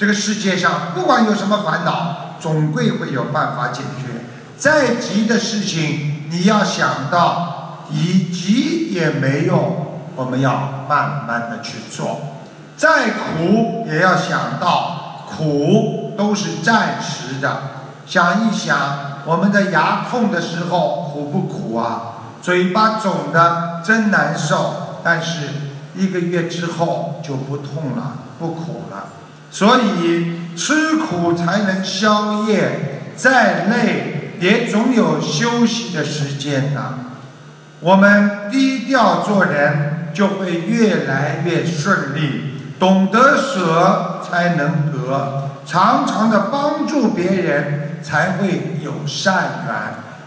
[0.00, 4.24] 这个世界上不管有什么烦恼，总归会有办法解决。
[4.56, 12.18] 再急的事情，你要想到，以急也没用，我们要慢慢的去做。
[12.78, 17.60] 再苦也要想到，苦都是暂时的。
[18.06, 18.78] 想一想，
[19.26, 22.14] 我们的牙痛的时候苦不苦啊？
[22.40, 25.48] 嘴巴肿的真难受，但是
[25.94, 29.04] 一个月之后就不痛了，不苦了。
[29.50, 36.94] 所以吃苦才能消业，再累也总有休息的时间呐。
[37.80, 42.54] 我们低调做人，就会越来越顺利。
[42.78, 49.74] 懂得舍才能得，常常的帮助别人才会有善缘。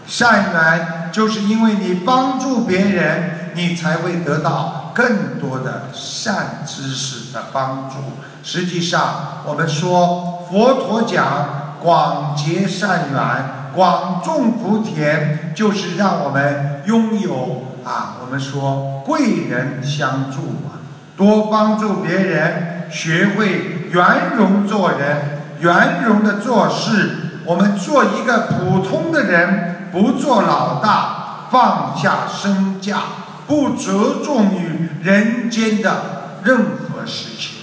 [0.06, 7.96] 善缘就是因为你帮助别人，你才会得到更多的善知识的帮助。
[8.44, 20.76] 实际上，我们说佛陀讲广结善缘、广种福田，就是让我们拥有啊，我们说贵人相助啊。
[21.16, 27.40] 多帮助别人，学会圆融做人，圆融的做事。
[27.46, 32.98] 我们做一个普通的人，不做老大，放下身价，
[33.46, 37.53] 不着重于人间的任何事情，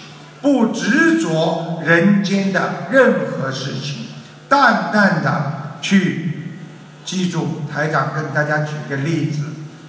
[0.41, 4.07] 不执着人间的任何事情，
[4.49, 6.57] 淡淡的去
[7.05, 7.61] 记住。
[7.71, 9.43] 台长跟大家举个例子：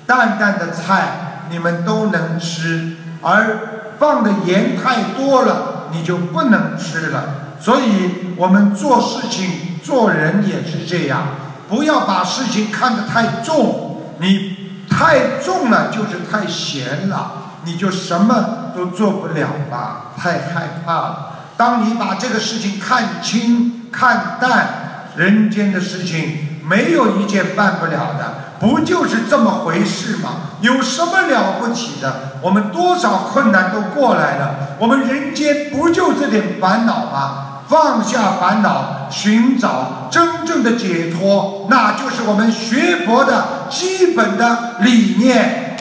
[0.07, 2.97] 淡淡的菜，你们都能吃。
[3.23, 7.57] 而放的盐太多了，你就不能吃了。
[7.61, 11.29] 所以，我们做事情、做人也是这样，
[11.69, 14.03] 不要把事情看得太重。
[14.19, 20.13] 你太重了，就是太咸了，你就什么都做不了吧？
[20.17, 21.29] 太害怕了。
[21.57, 28.35] 当你把这个事情看清、看淡，人间的事情没有一件办不了的。
[28.59, 30.31] 不就是这么回事吗？
[30.61, 32.39] 有什么了不起的？
[32.41, 34.77] 我们多少困难都过来了。
[34.79, 37.49] 我们人间不就这点烦恼吗？
[37.69, 45.72] 放下烦恼，寻找真正的解脱，那就是我们学佛的基本的理念。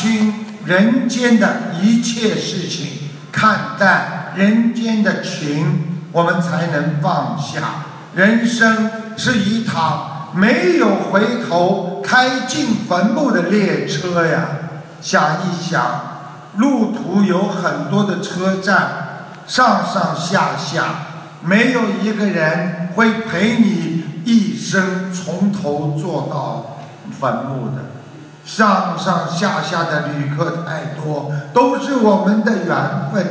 [0.00, 0.32] 看清
[0.64, 5.88] 人间的一切事情，看淡人间的情。
[6.12, 7.84] 我们才能放下。
[8.14, 14.48] 人生是一趟没有回头、开进坟墓的列车呀！
[15.02, 15.82] 想一想，
[16.56, 20.84] 路途有很多的车站，上上下下，
[21.42, 26.78] 没有一个人会陪你一生从头坐到
[27.20, 27.99] 坟墓的。
[28.50, 33.24] 上上下下的旅客太多，都是我们的缘分。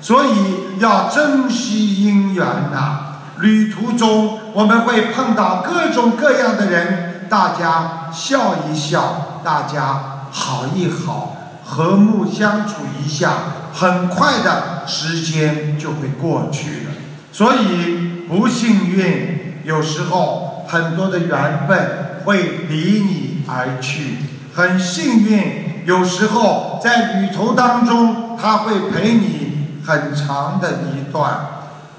[0.00, 3.18] 所以要珍惜姻缘呐！
[3.38, 13.32] 旅途中我们会碰到各种各样的人，大家笑一笑，大家好一好，和睦相处一下，
[13.74, 16.92] 很快的时间就会过去了。
[17.32, 24.18] 所以不幸运，有时候很多的缘分会离你而去；
[24.54, 29.42] 很幸运，有时候在旅途当中他会陪你。
[29.84, 31.40] 很长的一段，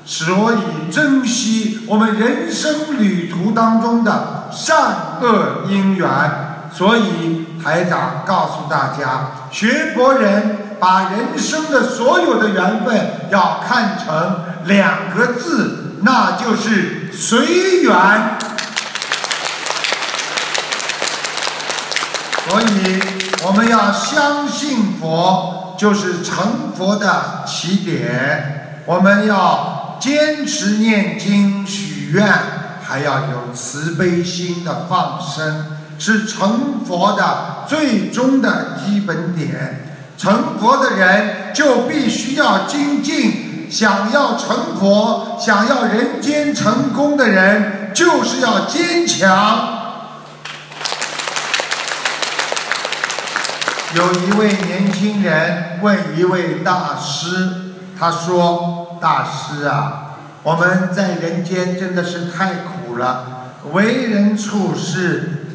[0.06, 6.10] 所以珍惜我们人生旅途当中的善恶因缘。
[6.72, 17.94] 所以台长告诉大家，学佛人把人生的所有的缘分要看成两个字，那就是随缘。
[22.48, 23.00] 所以
[23.46, 25.62] 我们要相信佛。
[25.76, 32.32] 就是成佛的起点，我们要坚持念经许愿，
[32.82, 35.66] 还要有慈悲心的放生，
[35.98, 39.84] 是成佛的最终的基本点。
[40.16, 49.83] 成佛的人就必须要精进，想要成佛，想要人间成功的人，就是要坚强。
[53.96, 65.46] 有一位年轻人问一位大师，他说：“大师啊，我们在人间真的是太苦了，为人处事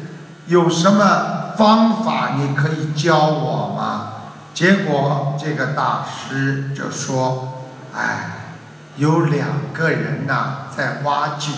[0.47, 4.13] 有什么方法你可以教我吗？”
[4.55, 8.53] 结果这个大师就说：“哎，
[8.95, 11.53] 有两个人呐在挖井，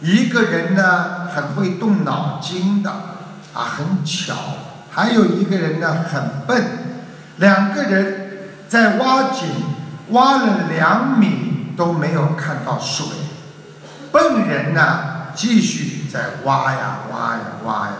[0.00, 2.90] 一个人呢很会动脑筋的，
[3.52, 4.34] 啊很巧，
[4.96, 6.64] 还有一个人呢很笨，
[7.36, 9.46] 两个人在挖井，
[10.08, 13.06] 挖了两米都没有看到水，
[14.10, 17.92] 笨人呢继续在挖呀挖呀挖呀，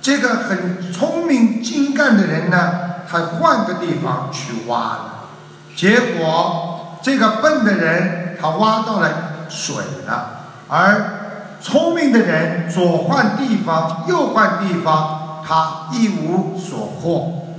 [0.00, 5.28] 这个很聪明精干的人呢。”他换个地方去挖了，
[5.74, 9.08] 结果这个笨的人他挖到了
[9.48, 9.76] 水
[10.06, 17.54] 了，而聪明的人左换地方右换地方，他一无所获。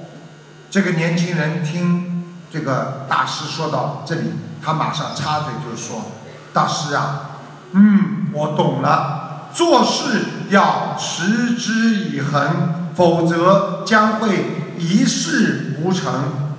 [0.70, 2.24] 这个年轻人听
[2.54, 4.34] 这个大师说到这里，
[4.64, 6.12] 他马上插嘴就说
[6.54, 7.40] ：“大师啊，
[7.72, 16.56] 嗯，我懂了，做事要持之以恒，否则将会。”一事无成，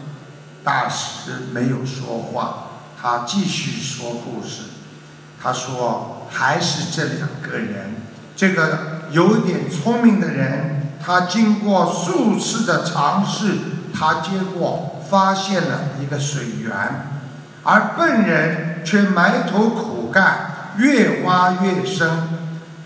[0.62, 2.64] 大师没有说话，
[3.00, 4.64] 他继续说故事。
[5.42, 7.94] 他说：“还是这两个人，
[8.36, 13.58] 这个有点聪明的人，他经过数次的尝试，
[13.92, 16.72] 他结果发现了一个水源，
[17.62, 22.08] 而笨人却埋头苦干，越挖越深。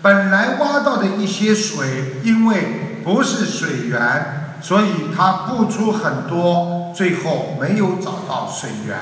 [0.01, 8.97] 本来挖到的一些水，因为不是水源。”所以他付出很多，最后没有找到水源。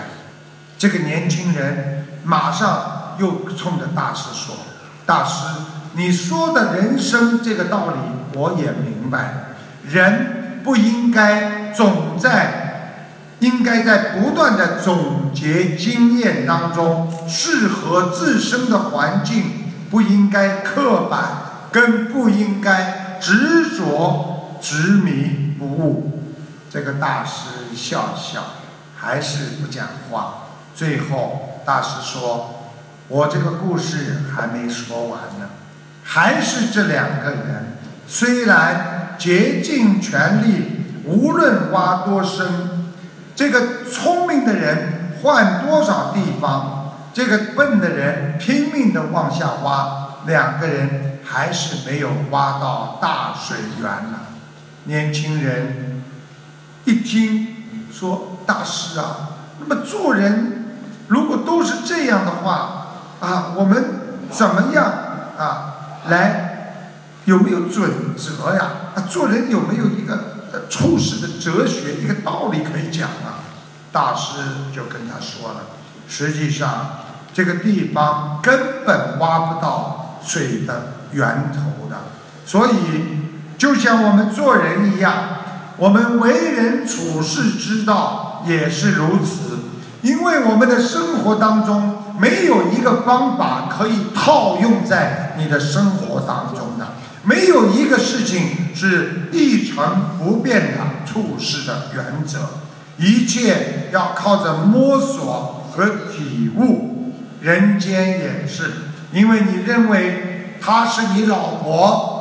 [0.77, 4.55] 这个年轻人马上又冲着大师说
[5.05, 5.45] ：“大师，
[5.93, 7.99] 你说的人生这个道理
[8.33, 9.33] 我也明白，
[9.83, 13.01] 人不应该总在，
[13.39, 21.21] 应该在不断的总结经验当中，适合自身的环境，不应该刻板，
[21.71, 26.23] 更不应该执着执迷。”不悟，
[26.69, 28.43] 这个大师笑笑，
[28.97, 30.47] 还是不讲话。
[30.75, 32.71] 最后，大师说
[33.07, 35.49] ：“我这个故事还没说完呢，
[36.03, 37.72] 还是这两个人，
[38.13, 42.93] 虽然竭尽全力，无论挖多深，
[43.35, 54.19] 这个聪明的人换多少地方，这个笨的人拼命的往下挖，两个人还是没有挖到大水源呢。”
[54.85, 56.03] 年轻人
[56.85, 57.47] 一听
[57.91, 60.75] 说大师啊，那么做人
[61.07, 62.89] 如果都是这样的话
[63.19, 63.83] 啊，我们
[64.29, 64.85] 怎么样
[65.35, 65.73] 啊
[66.09, 66.52] 来
[67.25, 68.71] 有没有准则呀？
[68.95, 73.43] 啊，做人有没有一个处事的哲学，一个道理可以讲啊？
[73.91, 74.39] 大师
[74.75, 75.61] 就跟他说了，
[76.07, 76.99] 实际上
[77.33, 81.97] 这个地方根本挖不到水的源头的，
[82.45, 83.23] 所以。
[83.55, 85.13] 就像我们做人一样，
[85.77, 89.59] 我们为人处事之道也是如此。
[90.01, 96.87] 因为我们的生活当中没有一个方法可以套用在你的生活当中的，
[97.23, 102.39] 没有一个事情是一成不变的处事的原则，
[102.97, 107.13] 一切要靠着摸索和体悟。
[107.41, 108.71] 人间也是，
[109.11, 112.11] 因为你认为她是你老婆。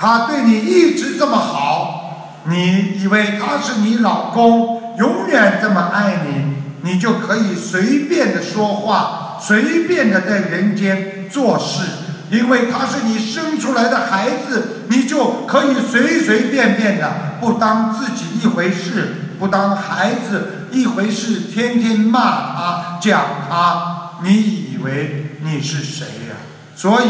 [0.00, 6.54] 他对你一直这么好，你以为他是你老公，永远这么爱你，
[6.88, 11.82] 你就可以随便的说话，随便的在人间做事，
[12.30, 17.10] 因为他是你生出来的孩子，你就可以随随便便的
[17.40, 26.36] 不当自己一回事，不当孩子一回事，天天骂他讲他，你以为你是谁呀？
[26.74, 27.08] 所以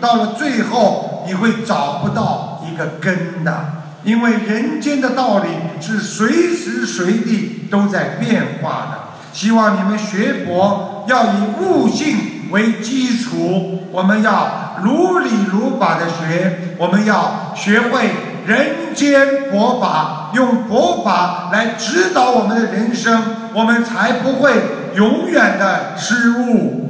[0.00, 1.08] 到了最后。
[1.26, 5.48] 你会找不到一个根的，因为人间的道理
[5.78, 8.98] 是随时随地都在变化的。
[9.32, 12.16] 希望你们学佛要以悟性
[12.50, 18.10] 为基础，我们要如理如法的学，我们要学会
[18.46, 23.22] 人间佛法，用佛法来指导我们的人生，
[23.54, 24.52] 我们才不会
[24.94, 26.88] 永远的失误。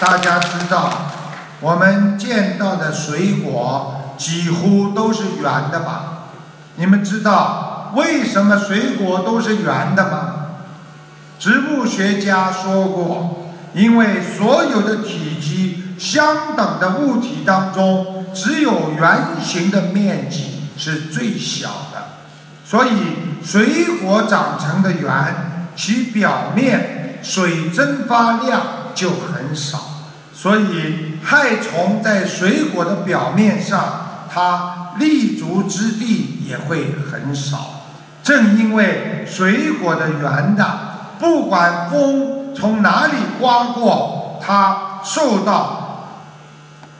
[0.00, 0.90] 大家知道，
[1.60, 6.28] 我们见到的水果几乎都是圆的吧？
[6.76, 10.43] 你们知道为什么水果都是圆的吗？
[11.38, 22.04] 植物学家说过，因为所有的体积相等的物体当中，只有圆形的面积是最小的，
[22.64, 22.90] 所以
[23.44, 28.62] 水果长成的圆，其表面水蒸发量
[28.94, 29.90] 就很少。
[30.32, 37.82] 所以害虫在水果的表面上，它立足之地也会很少。
[38.22, 40.93] 正因为水果的圆的，
[41.24, 46.20] 不管风从哪里刮过，它受到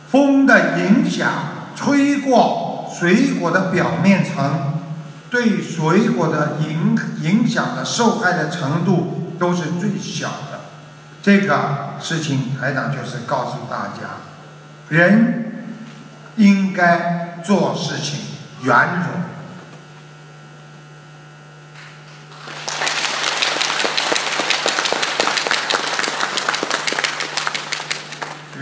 [0.08, 1.30] 风的影响，
[1.76, 4.80] 吹过水果的表面层，
[5.28, 10.60] 对水果的影影响的受害的程度都是最小的。
[11.22, 14.22] 这个事情，台长就是告诉大家，
[14.88, 15.66] 人
[16.36, 18.20] 应该做事情
[18.62, 18.74] 圆
[19.06, 19.33] 融。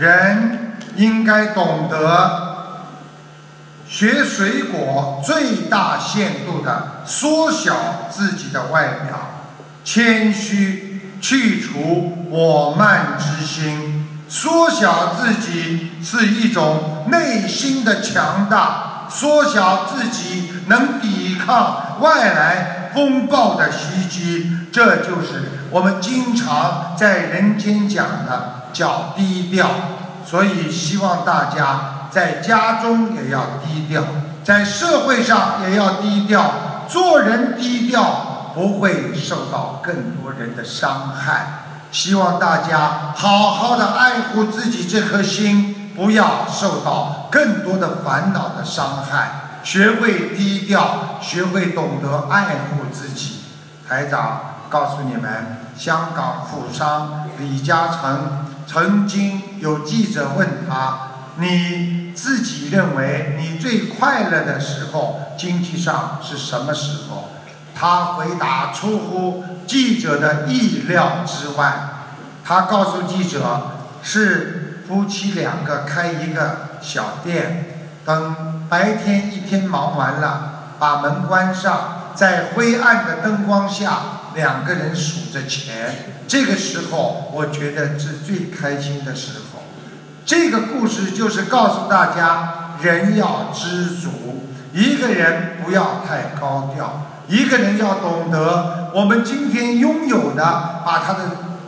[0.03, 2.87] 人应该懂得
[3.87, 9.17] 学水果，最大限度的缩小自己的外表，
[9.85, 28.62] 谦虚，去除我慢之心，缩小自己是一种内心的强大，缩小自己能抵抗外来风暴的袭击，这就是我们经常在人间讲的。
[28.73, 29.69] 叫低调，
[30.25, 34.03] 所以希望大家在家中也要低调，
[34.43, 36.51] 在社会上也要低调，
[36.89, 41.59] 做人低调不会受到更多人的伤害。
[41.91, 53.43] 希望大家好好的爱护自己这颗心，不要受到更多的烦恼的伤害，学会低调，学会懂得爱护自己。
[53.87, 58.42] 台长告诉你们，香港富商李嘉诚。
[58.67, 60.97] 曾经有记者问他
[61.37, 67.29] ：“你自己认为你最快乐的时候，经济上是什么时候？”
[67.75, 71.89] 他回答出乎记者的意料之外。
[72.45, 73.71] 他告诉记者
[74.03, 83.97] ：“是夫妻两个开一个小店，等白天一天忙完了，把门关上，在灰暗的灯光下，
[84.35, 89.63] 两个人数着钱。”这个时候，我觉得是最开心的时候。
[90.25, 101.19] 这个故事就是告诉大家，人要知足，一个人不要太高调，一个人要懂得，我们今天拥有的，把他的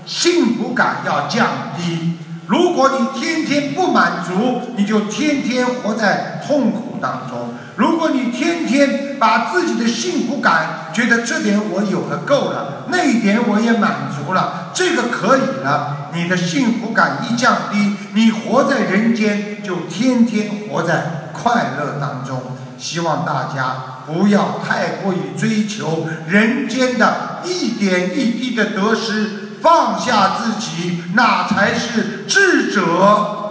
[0.05, 1.47] 幸福感要降
[1.77, 2.13] 低。
[2.47, 7.53] 如果你天天不满足，你就天天活在痛苦当中。
[7.75, 22.41] 如果你天天把自己的幸福感觉得这点我有了够了，那一点我也满足了，这个可以了，你的幸福感一降低，你活在人间就天天活在快乐当中。
[22.77, 33.41] 希望大家不要太过于追求人间的一点一滴的得失，放下自己，那才是智者。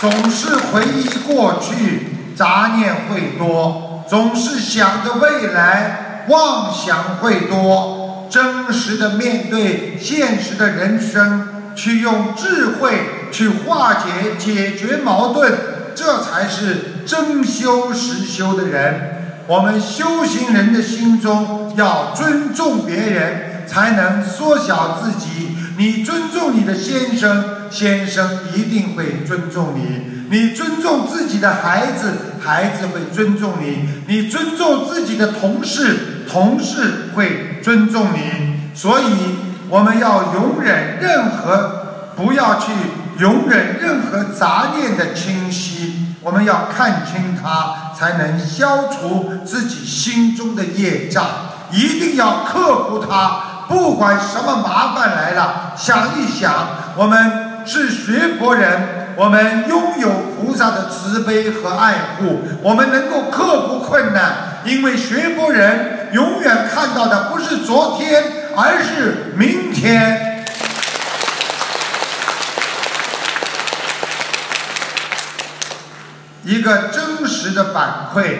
[0.00, 8.28] 总是回忆过去，杂念会多；总是想着未来，妄想会多。
[8.30, 15.52] 真实的面对现实的人生，去用智慧去化解、解决矛盾，
[15.96, 19.42] 这才是真修实修的人。
[19.48, 25.56] 我们修行人的心中要尊重别人，才能缩小自己。
[25.76, 27.56] 你尊重你的先生。
[27.70, 38.72] 先生一定会尊重你，你尊重自己的孩子，孩子会尊重你；你尊重自己的同事，同事会尊重你。
[38.74, 39.04] 所以，
[39.68, 42.72] 我们要容忍任何，不要去
[43.18, 46.06] 容忍任何杂念的侵袭。
[46.22, 51.26] 我们要看清它，才能消除自己心中的业障。
[51.70, 57.46] 一定要克服它，不管什么麻烦来了，想一想我们。
[57.66, 60.08] 是学佛人，我们拥有
[60.40, 68.24] 菩萨的慈悲和爱护，我们能够克服困难，因为学佛人永远看到的不是昨天，
[68.56, 70.46] 而是明天。
[76.42, 78.38] 一个真实的反馈，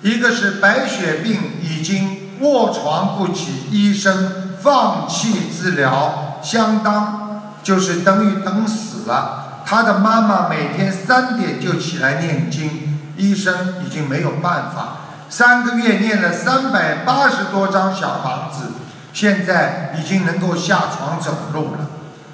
[0.00, 7.24] 一个是白血病已经卧床不起，医生放弃治疗，相当。
[7.60, 9.62] 就是等于等死了。
[9.66, 14.96] 他的妈妈每天三点就起来念经，医生已经没有办法。
[15.28, 18.72] 三个月念了三百八十多张小房子，
[19.12, 21.80] 现在已经能够下床走路了。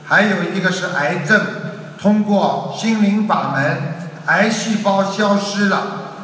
[0.04, 1.40] 还有一个是癌症，
[2.00, 3.96] 通过心灵法门，
[4.26, 5.82] 癌细胞消失了。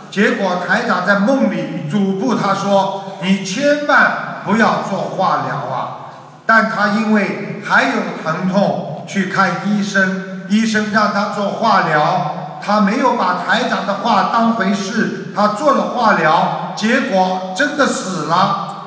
[0.09, 6.10] 结果台长在梦里嘱咐他说：“你千万不要做化疗啊！”
[6.46, 7.90] 但他因为还有
[8.22, 8.86] 疼痛。
[9.06, 18.84] 去看医生，医生让他做化疗，他没有把台长的话当回事，他做了化疗，结果真的死了。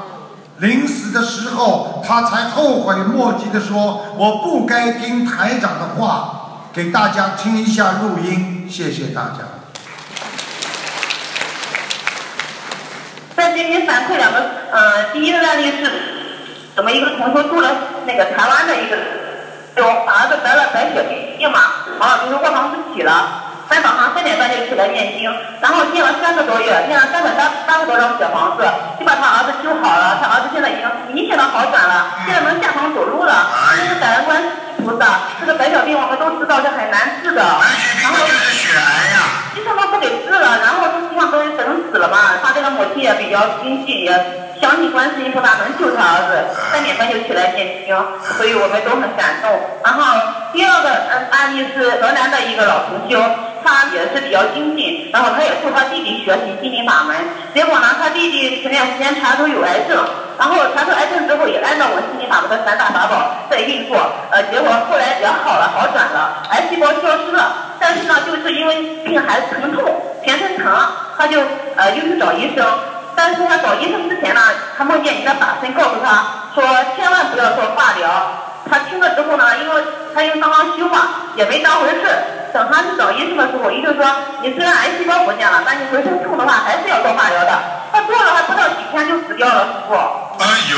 [0.59, 6.39] 临死的时候，他才后悔莫及的说：“我不该听台长的话。”
[6.71, 9.52] 给大家听一下录音，谢谢大家。
[13.53, 14.39] 给您反馈两个，
[14.71, 15.91] 呃，第一个案例是，
[16.75, 17.69] 怎么一个同学住了
[18.05, 18.97] 那个台湾的一个，
[19.75, 21.03] 就儿子得了白血
[21.37, 21.59] 病嘛，
[21.99, 23.52] 啊，就是卧床不起了。
[23.69, 28.63] 在早上三点半就起来念经，然后念了三个多月，念了三百三三十多张小房子，
[28.99, 30.19] 就把他儿子修好了。
[30.21, 33.49] 他儿子现在已经明显的好转了，现在能下床走路了。
[33.77, 34.41] 这是感恩观
[34.83, 35.31] 菩萨。
[35.39, 39.49] 这个白血病我们都知道是很难治的，然后就是血癌呀。
[39.55, 42.37] 医生都不给治了，然后实际上都等死了嘛。
[42.43, 44.11] 他这个母亲也比较心细，也
[44.61, 47.95] 相信观世音菩萨能救他儿子，三点半就起来念经，
[48.37, 49.49] 所以我们都很感动。
[49.83, 50.19] 然后
[50.51, 53.17] 第二个嗯案例是河南的一个老同修。
[53.63, 57.15] 他也是比较精进，然后他也助他弟弟学习心灵法门。
[57.53, 60.03] 结果呢，他弟弟前段时间查出有癌症，
[60.37, 63.97] 然后查出癌症之后也按照我心灵法门的三大法宝在运作。
[64.31, 67.73] 呃，结果后来也好了，好转了，癌细胞消失了。
[67.79, 69.83] 但是呢，就是因为病还疼痛，
[70.23, 70.73] 全身疼，
[71.17, 71.39] 他就
[71.75, 72.65] 呃又去找医生。
[73.15, 74.41] 但是他找医生之前呢，
[74.75, 76.63] 他梦见一个法身告诉他说，
[76.95, 78.09] 千万不要做化疗。
[78.69, 79.83] 他听了之后呢，因为
[80.15, 82.07] 他又刚刚修嘛，也没当回事。
[82.53, 84.05] 等他去找医生的时候，医生说
[84.45, 87.51] ：“你虽然癌细胞不见了，但你浑身痛的话，还是要做化疗的。”
[87.91, 89.93] 他做了还不到几天就死掉了，师傅。
[90.37, 90.77] 哎呦！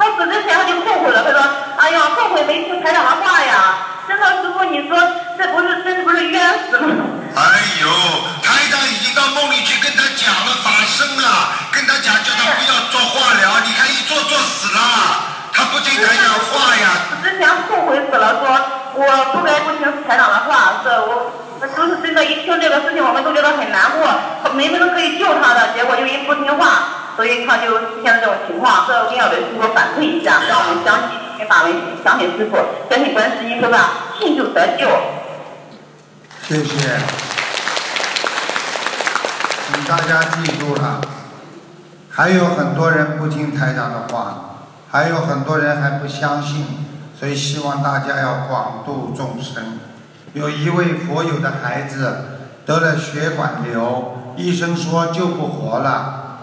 [0.00, 1.38] 他死之前他就后悔了，他说
[1.76, 3.76] ：“哎呀，后悔没听台长的话呀！
[4.08, 4.96] 真的，师傅，你说
[5.36, 6.88] 这不是真不是冤死吗？”
[7.36, 7.42] 哎
[7.84, 7.88] 呦，
[8.42, 11.28] 台长已经到梦里去跟他讲了法生了，
[11.72, 14.80] 跟他讲叫他不要做化疗，你看一做做死了。
[15.52, 16.88] 他不听台长话呀！
[17.22, 22.24] 死之前后悔死了，说我不该不听台长的话，是我都是真的。
[22.24, 24.08] 一听这个事情，我们都觉得很难过。
[24.54, 28.84] 明明可以救他的，结果就一不听话，所以他就出现了这种情况。
[28.86, 31.72] 这我们要给师傅反馈一下，让我们相信听法门，
[32.04, 32.58] 相信师傅，
[32.90, 34.88] 相信观世音菩萨，信就得救。
[36.48, 36.98] 谢谢，
[39.72, 41.00] 请大家记住了，
[42.10, 44.46] 还有很多人不听台长的话。
[44.92, 46.66] 还有很多人还不相信，
[47.20, 49.78] 所以希望大家要广度众生。
[50.32, 52.16] 有一位佛友的孩子
[52.64, 56.38] 得了血管瘤，医生说救不活了，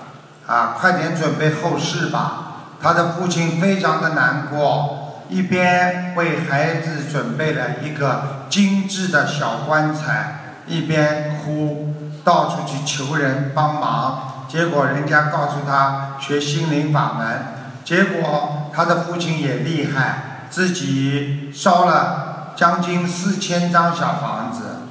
[0.46, 2.44] 啊，快点准备后事吧。
[2.80, 14.46] 他的父亲非常的难过，一边为孩子准备了一个精致的小棺材，一边哭，到处去求人帮忙。
[14.48, 17.58] 结果人家告诉他学心灵法门。
[17.84, 24.88] 结果他的父亲也厉害，自己烧了将近四千张小房子，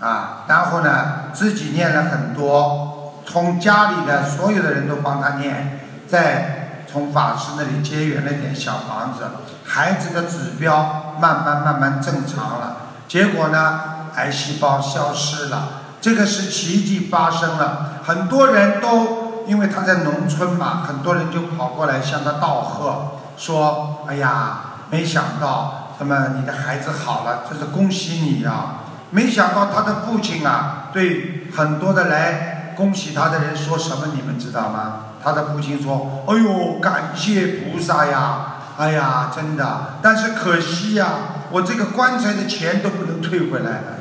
[0.00, 9.24] 啊，然后呢自己念了很多，从家里的所有的人都帮他念，再从法师那里结缘了点小房子，
[9.64, 12.76] 孩子的指标慢慢慢慢正常了，
[13.08, 13.80] 结果呢
[14.16, 15.68] 癌细胞消失了，
[16.00, 19.30] 这个是奇迹发生了，很多人都。
[19.46, 28.76] 因为他在农村嘛，很多人就跑过来向他道贺，说：“哎呀，没想到，那么你的孩子好了，这是恭喜你呀！
[29.10, 35.06] 没想到他的父亲啊，对很多的来恭喜他的人说什么，你们知道吗？
[35.22, 38.56] 他的父亲说：‘哎呦，感谢菩萨呀！
[38.78, 41.08] 哎呀，真的，但是可惜呀，
[41.50, 43.98] 我这个棺材的钱都不能退回来了。’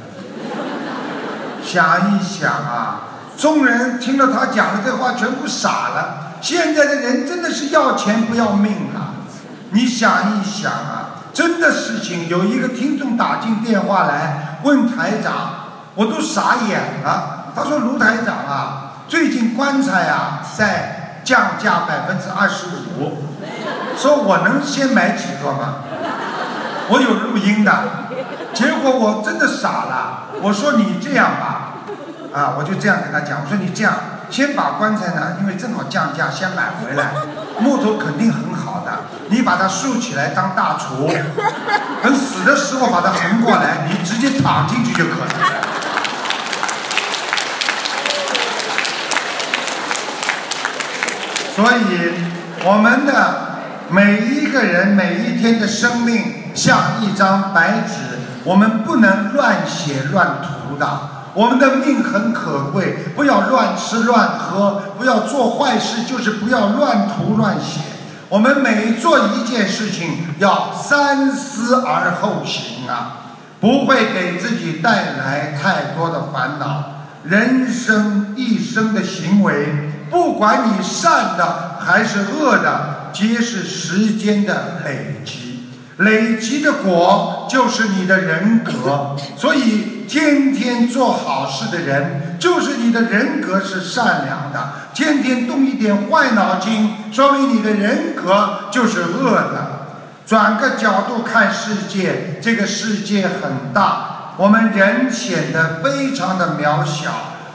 [1.63, 3.01] 想一想啊。”
[3.39, 6.33] 众人听了他讲的这话，全部傻了。
[6.41, 9.08] 现在的人真的是要钱不要命啊！
[9.71, 12.27] 你想一想啊，真的事情。
[12.27, 15.33] 有一个听众打进电话来问台长，
[15.95, 17.47] 我都傻眼了。
[17.55, 22.65] 他说：“卢台长啊，最近棺材啊在降价百分之二十
[22.97, 23.23] 五，
[23.97, 25.75] 说我能先买几个吗？
[26.89, 27.71] 我有录音的。
[28.53, 30.23] 结果我真的傻了。
[30.41, 31.65] 我说你这样吧。”
[32.31, 33.93] 啊，我就这样跟他讲，我说你这样，
[34.29, 37.09] 先把棺材呢，因为正好降价，先买回来，
[37.61, 38.91] 木头肯定很好的，
[39.29, 41.09] 你把它竖起来当大厨，
[42.03, 45.27] 等死的时候把它横过来，你直接躺进去就可以了。
[51.55, 52.13] 所以，
[52.63, 61.18] 我们的每一个人每一天的生命像一张白纸，我们不能乱写乱涂的。
[61.33, 67.81] 我们的命很可贵，不要乱吃乱喝，不要做坏事，就是不要乱涂乱写。
[68.29, 73.37] 我们每做一件事情要三思而后行啊！
[73.59, 76.83] 不会给自己带来太多的烦恼。
[77.23, 85.65] 人生一生的行为，不管你善的还是恶的，皆是时间的累积，
[85.97, 89.15] 累积的果就是你的人格。
[89.35, 94.59] 所以，天天做好事的人，就是你的人格是善良的；
[94.95, 99.85] 天天动一点坏脑筋，说明你的人格就是恶的。
[100.25, 107.11] 转个角度看世界，这个世界很大，我们人显得非常的渺小。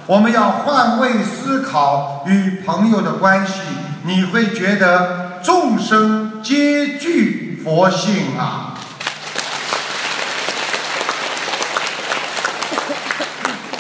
[0.07, 3.63] 我们要换位思考与朋友的关系，
[4.05, 8.74] 你会觉得众生皆具佛性啊。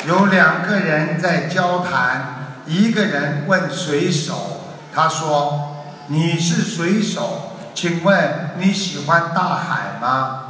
[0.06, 4.60] 有两个人在交谈，一个人问水手，
[4.94, 10.40] 他说：“你是水手。”请问你喜欢大海吗？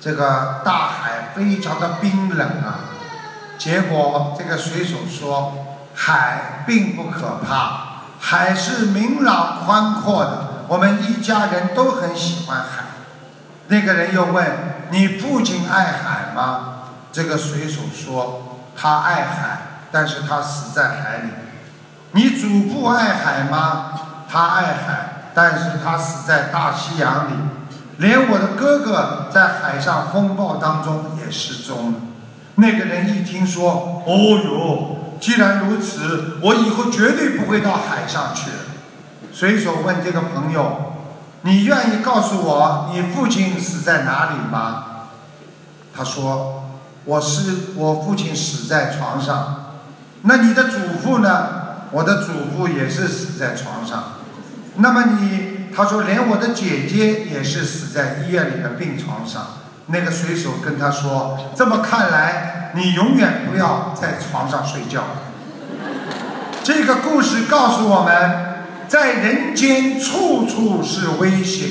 [0.00, 2.90] 这个大海非常的冰冷啊。
[3.56, 5.52] 结果这个水手说
[5.94, 12.84] ：“海并不可怕，海是明朗宽阔的，我们一家人都很喜欢海。”
[13.68, 14.44] 那个人又问
[14.90, 16.72] ：“你父亲爱海吗？”
[17.12, 19.58] 这个水手说：“他爱海，
[19.90, 21.30] 但是他死在海里。”
[22.12, 23.92] 你祖父爱海吗？
[24.30, 25.12] 他爱海。
[25.38, 27.34] 但是他死在大西洋里，
[27.98, 31.98] 连我的哥哥在海上风暴当中也失踪了。
[32.54, 38.56] 那个人一听说，哦哟，既然如此，我以后绝对不会到海上去了。
[39.30, 40.94] 随手问这个朋友
[41.44, 44.84] ：“你愿意告诉我你父亲死在哪里吗？”
[45.94, 46.64] 他说
[47.06, 49.62] ：“我是我父亲死在床上。”
[50.28, 51.64] 那你的祖父呢？
[51.92, 54.14] 我的祖父也是死在床上。
[54.74, 59.46] 那么你，他说连我的姐姐也是死在医院里的病床上。
[59.86, 65.04] 那个水手跟他说：“这么看来，你永远不要在床上睡觉。
[66.64, 71.68] ”这个故事告诉我们，在人间处处是危险，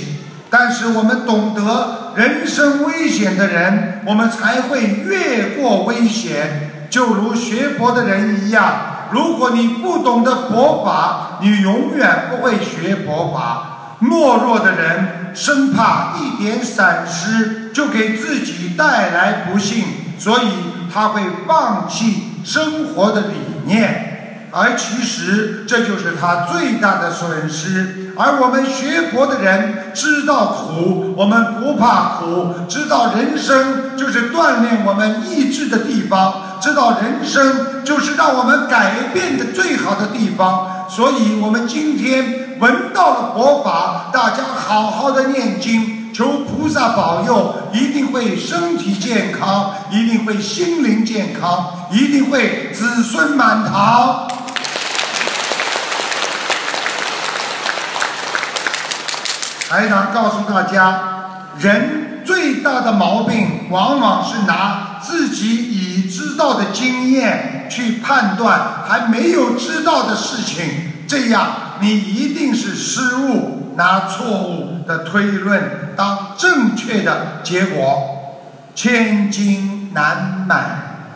[0.49, 6.87] 但是我们懂得人生危险的人，我们才会越过危险。
[6.89, 8.73] 就如学佛的人一样。
[9.11, 13.97] 如果你不懂得佛法，你永远不会学佛法。
[14.01, 19.85] 懦弱的人生怕一点闪失就给自己带来不幸，
[20.17, 20.47] 所以
[20.93, 23.35] 他会放弃生活的理
[23.65, 28.04] 念，而其实这就是他最大的损失。
[28.17, 36.33] 而我们学佛的人知道苦，我们不怕苦，知道人生就是锻炼我们意志的地方。
[36.61, 54.27] 知道人生就是让我们改变的最好的地方，所以我们今天闻到了佛法，大家好好的念经，求菩萨保佑，一定会身体健康，一定会心灵健康，一定会子孙满堂。
[59.67, 61.01] 台长告诉大家，
[61.57, 65.95] 人最大的毛病，往往是拿自己已。
[66.07, 70.63] 知道的经验去判断还没有知道的事情，
[71.07, 71.47] 这样
[71.79, 78.43] 你一定是失误，拿错误的推论当正确的结果。
[78.75, 80.63] 千金难买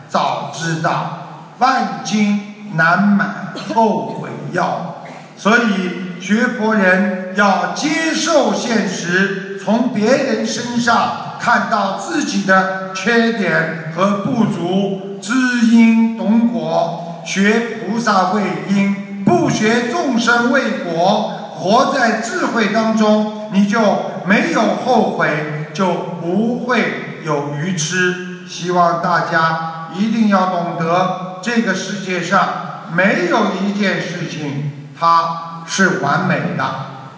[0.08, 5.02] 早知道，万金难买后悔药。
[5.36, 11.26] 所以学佛人要接受现实，从别人身上。
[11.40, 15.32] 看到自己的缺点和不足，知
[15.72, 23.80] 因懂果，学菩萨为因，不学众生为果，活在智慧当中，你就
[24.26, 25.86] 没有后悔，就
[26.20, 28.46] 不会有愚痴。
[28.46, 32.48] 希望大家一定要懂得，这个世界上
[32.92, 36.64] 没有一件事情它是完美的。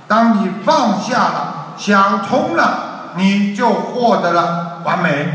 [0.07, 2.90] 当你放下了，想通了。
[3.14, 5.26] 你就获得了完美。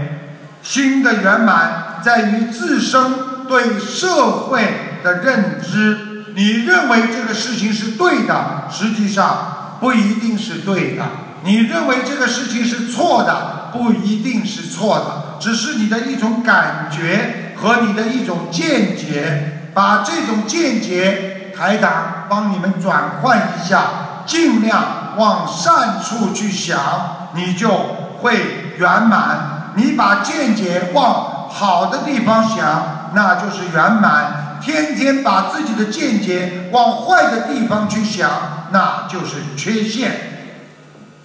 [0.63, 6.26] 心的圆满在于自身对社会的认知。
[6.36, 11.03] 你认为这个事情是对的，实际上不一定是对的；
[11.43, 19.70] 你认为这个事情是错的，不一定是错的，只是你的一种感觉和你的一种见解。
[19.76, 23.82] 把这种见解，台长帮你们转换一下，
[24.26, 26.80] 尽量往善处去想。
[27.34, 27.70] 你就
[28.22, 29.74] 会圆满。
[29.76, 38.30] 你把见解往好的地方想，那就是圆满；天天把自己的见解往坏的地方去想，
[38.72, 40.12] 那就是缺陷。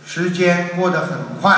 [0.04, 1.56] 时间过得很快，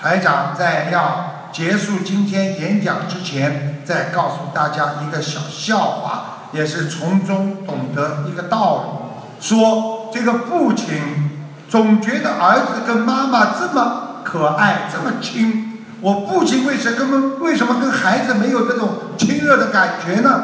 [0.00, 9.44] 台长在要结束今天演讲之前，再告诉大家一个小笑话，也是从中懂得一个道理。
[9.46, 20.42] 说这个父亲总觉得儿子跟妈妈这么可爱，这么亲，我父亲为什么为什么跟孩子没有这种亲热的感觉呢？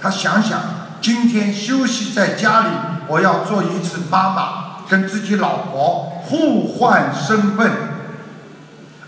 [0.00, 0.58] 他想想，
[1.00, 2.68] 今天休息在家里，
[3.06, 4.48] 我要做一次妈妈，
[4.88, 7.70] 跟自己老婆互换身份。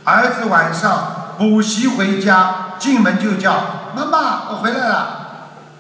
[0.04, 3.54] 儿子晚上补习回家，进门就叫
[3.96, 5.23] 妈妈，我回来了。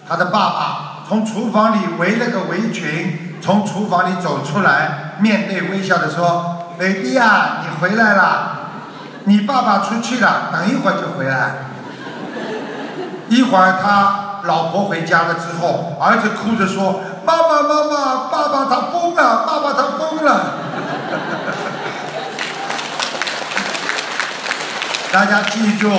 [0.08, 8.50] 他的爸爸从厨房里围了个围裙，从厨房里走出来，面对微笑的说：“baby 呀，你回来了。
[9.24, 11.54] 你爸爸出去了，等一会儿就回来。”
[13.28, 20.52] 一会儿他老婆回家了之后，儿子哭着说：“妈妈，妈妈，爸爸他疯了，爸爸他疯了。”
[25.10, 25.90] 大家记住，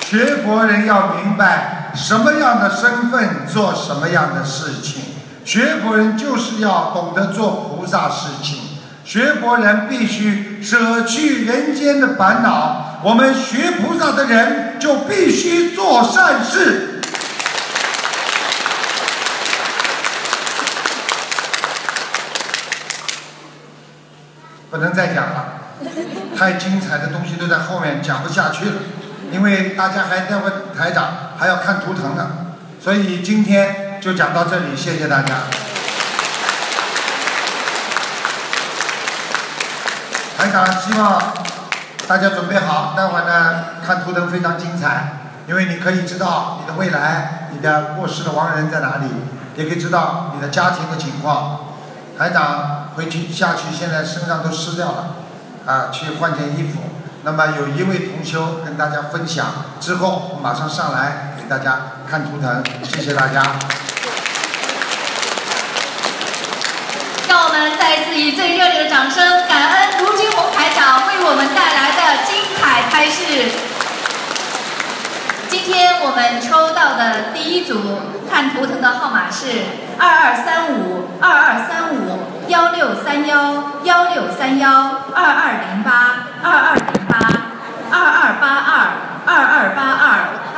[0.00, 5.02] 学佛人要明白什么样的身份做什么样的事情。
[5.44, 8.58] 学佛人就是要懂得做菩萨事情。
[9.04, 13.00] 学佛人必须舍去人间的烦恼。
[13.02, 17.00] 我们学菩萨的人就必须做善事。
[24.70, 25.56] 不能再讲了。
[26.36, 28.72] 太精彩的东西都在后面讲不下去了，
[29.32, 32.30] 因为大家还待会台长还要看图腾呢，
[32.80, 35.34] 所以今天就讲到这里，谢谢大家。
[40.38, 41.20] 台长希望
[42.06, 49.08] 大家准备好，待会儿呢看图腾非常精彩，因为你可以知道你的未来，你的过世的亡人在哪里，
[49.56, 51.60] 也可以知道你的家庭的情况。
[52.18, 55.16] 台长回去下去，现在身上都湿掉了。
[55.66, 56.78] 啊，去换件衣服。
[57.26, 59.46] 那么有一位同修跟大家分享，
[59.80, 61.76] 之后马上上来给大家
[62.08, 63.42] 看图腾，谢谢大家。
[67.28, 73.50] 让我们再次以最热烈的掌声，感恩卢军红台长为我们带来的精彩开示。
[75.48, 79.46] 今天我们抽到的第一组看图腾的号码是
[79.98, 84.70] 二二三五二二三五幺六三幺幺六三幺
[85.12, 86.76] 二二零八二二
[87.90, 88.70] 二二八二
[89.26, 90.06] 二二八二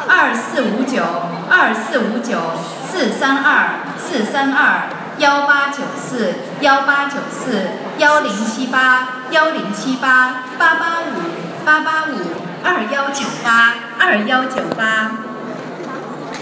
[0.09, 1.03] 二四五九
[1.51, 2.39] 二四五九
[2.87, 7.69] 四三二四三二幺八九四幺八九四
[7.99, 15.11] 幺零七八幺零七八八八五八八五二幺九八二幺九八，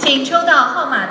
[0.01, 1.05] 请抽到号码的。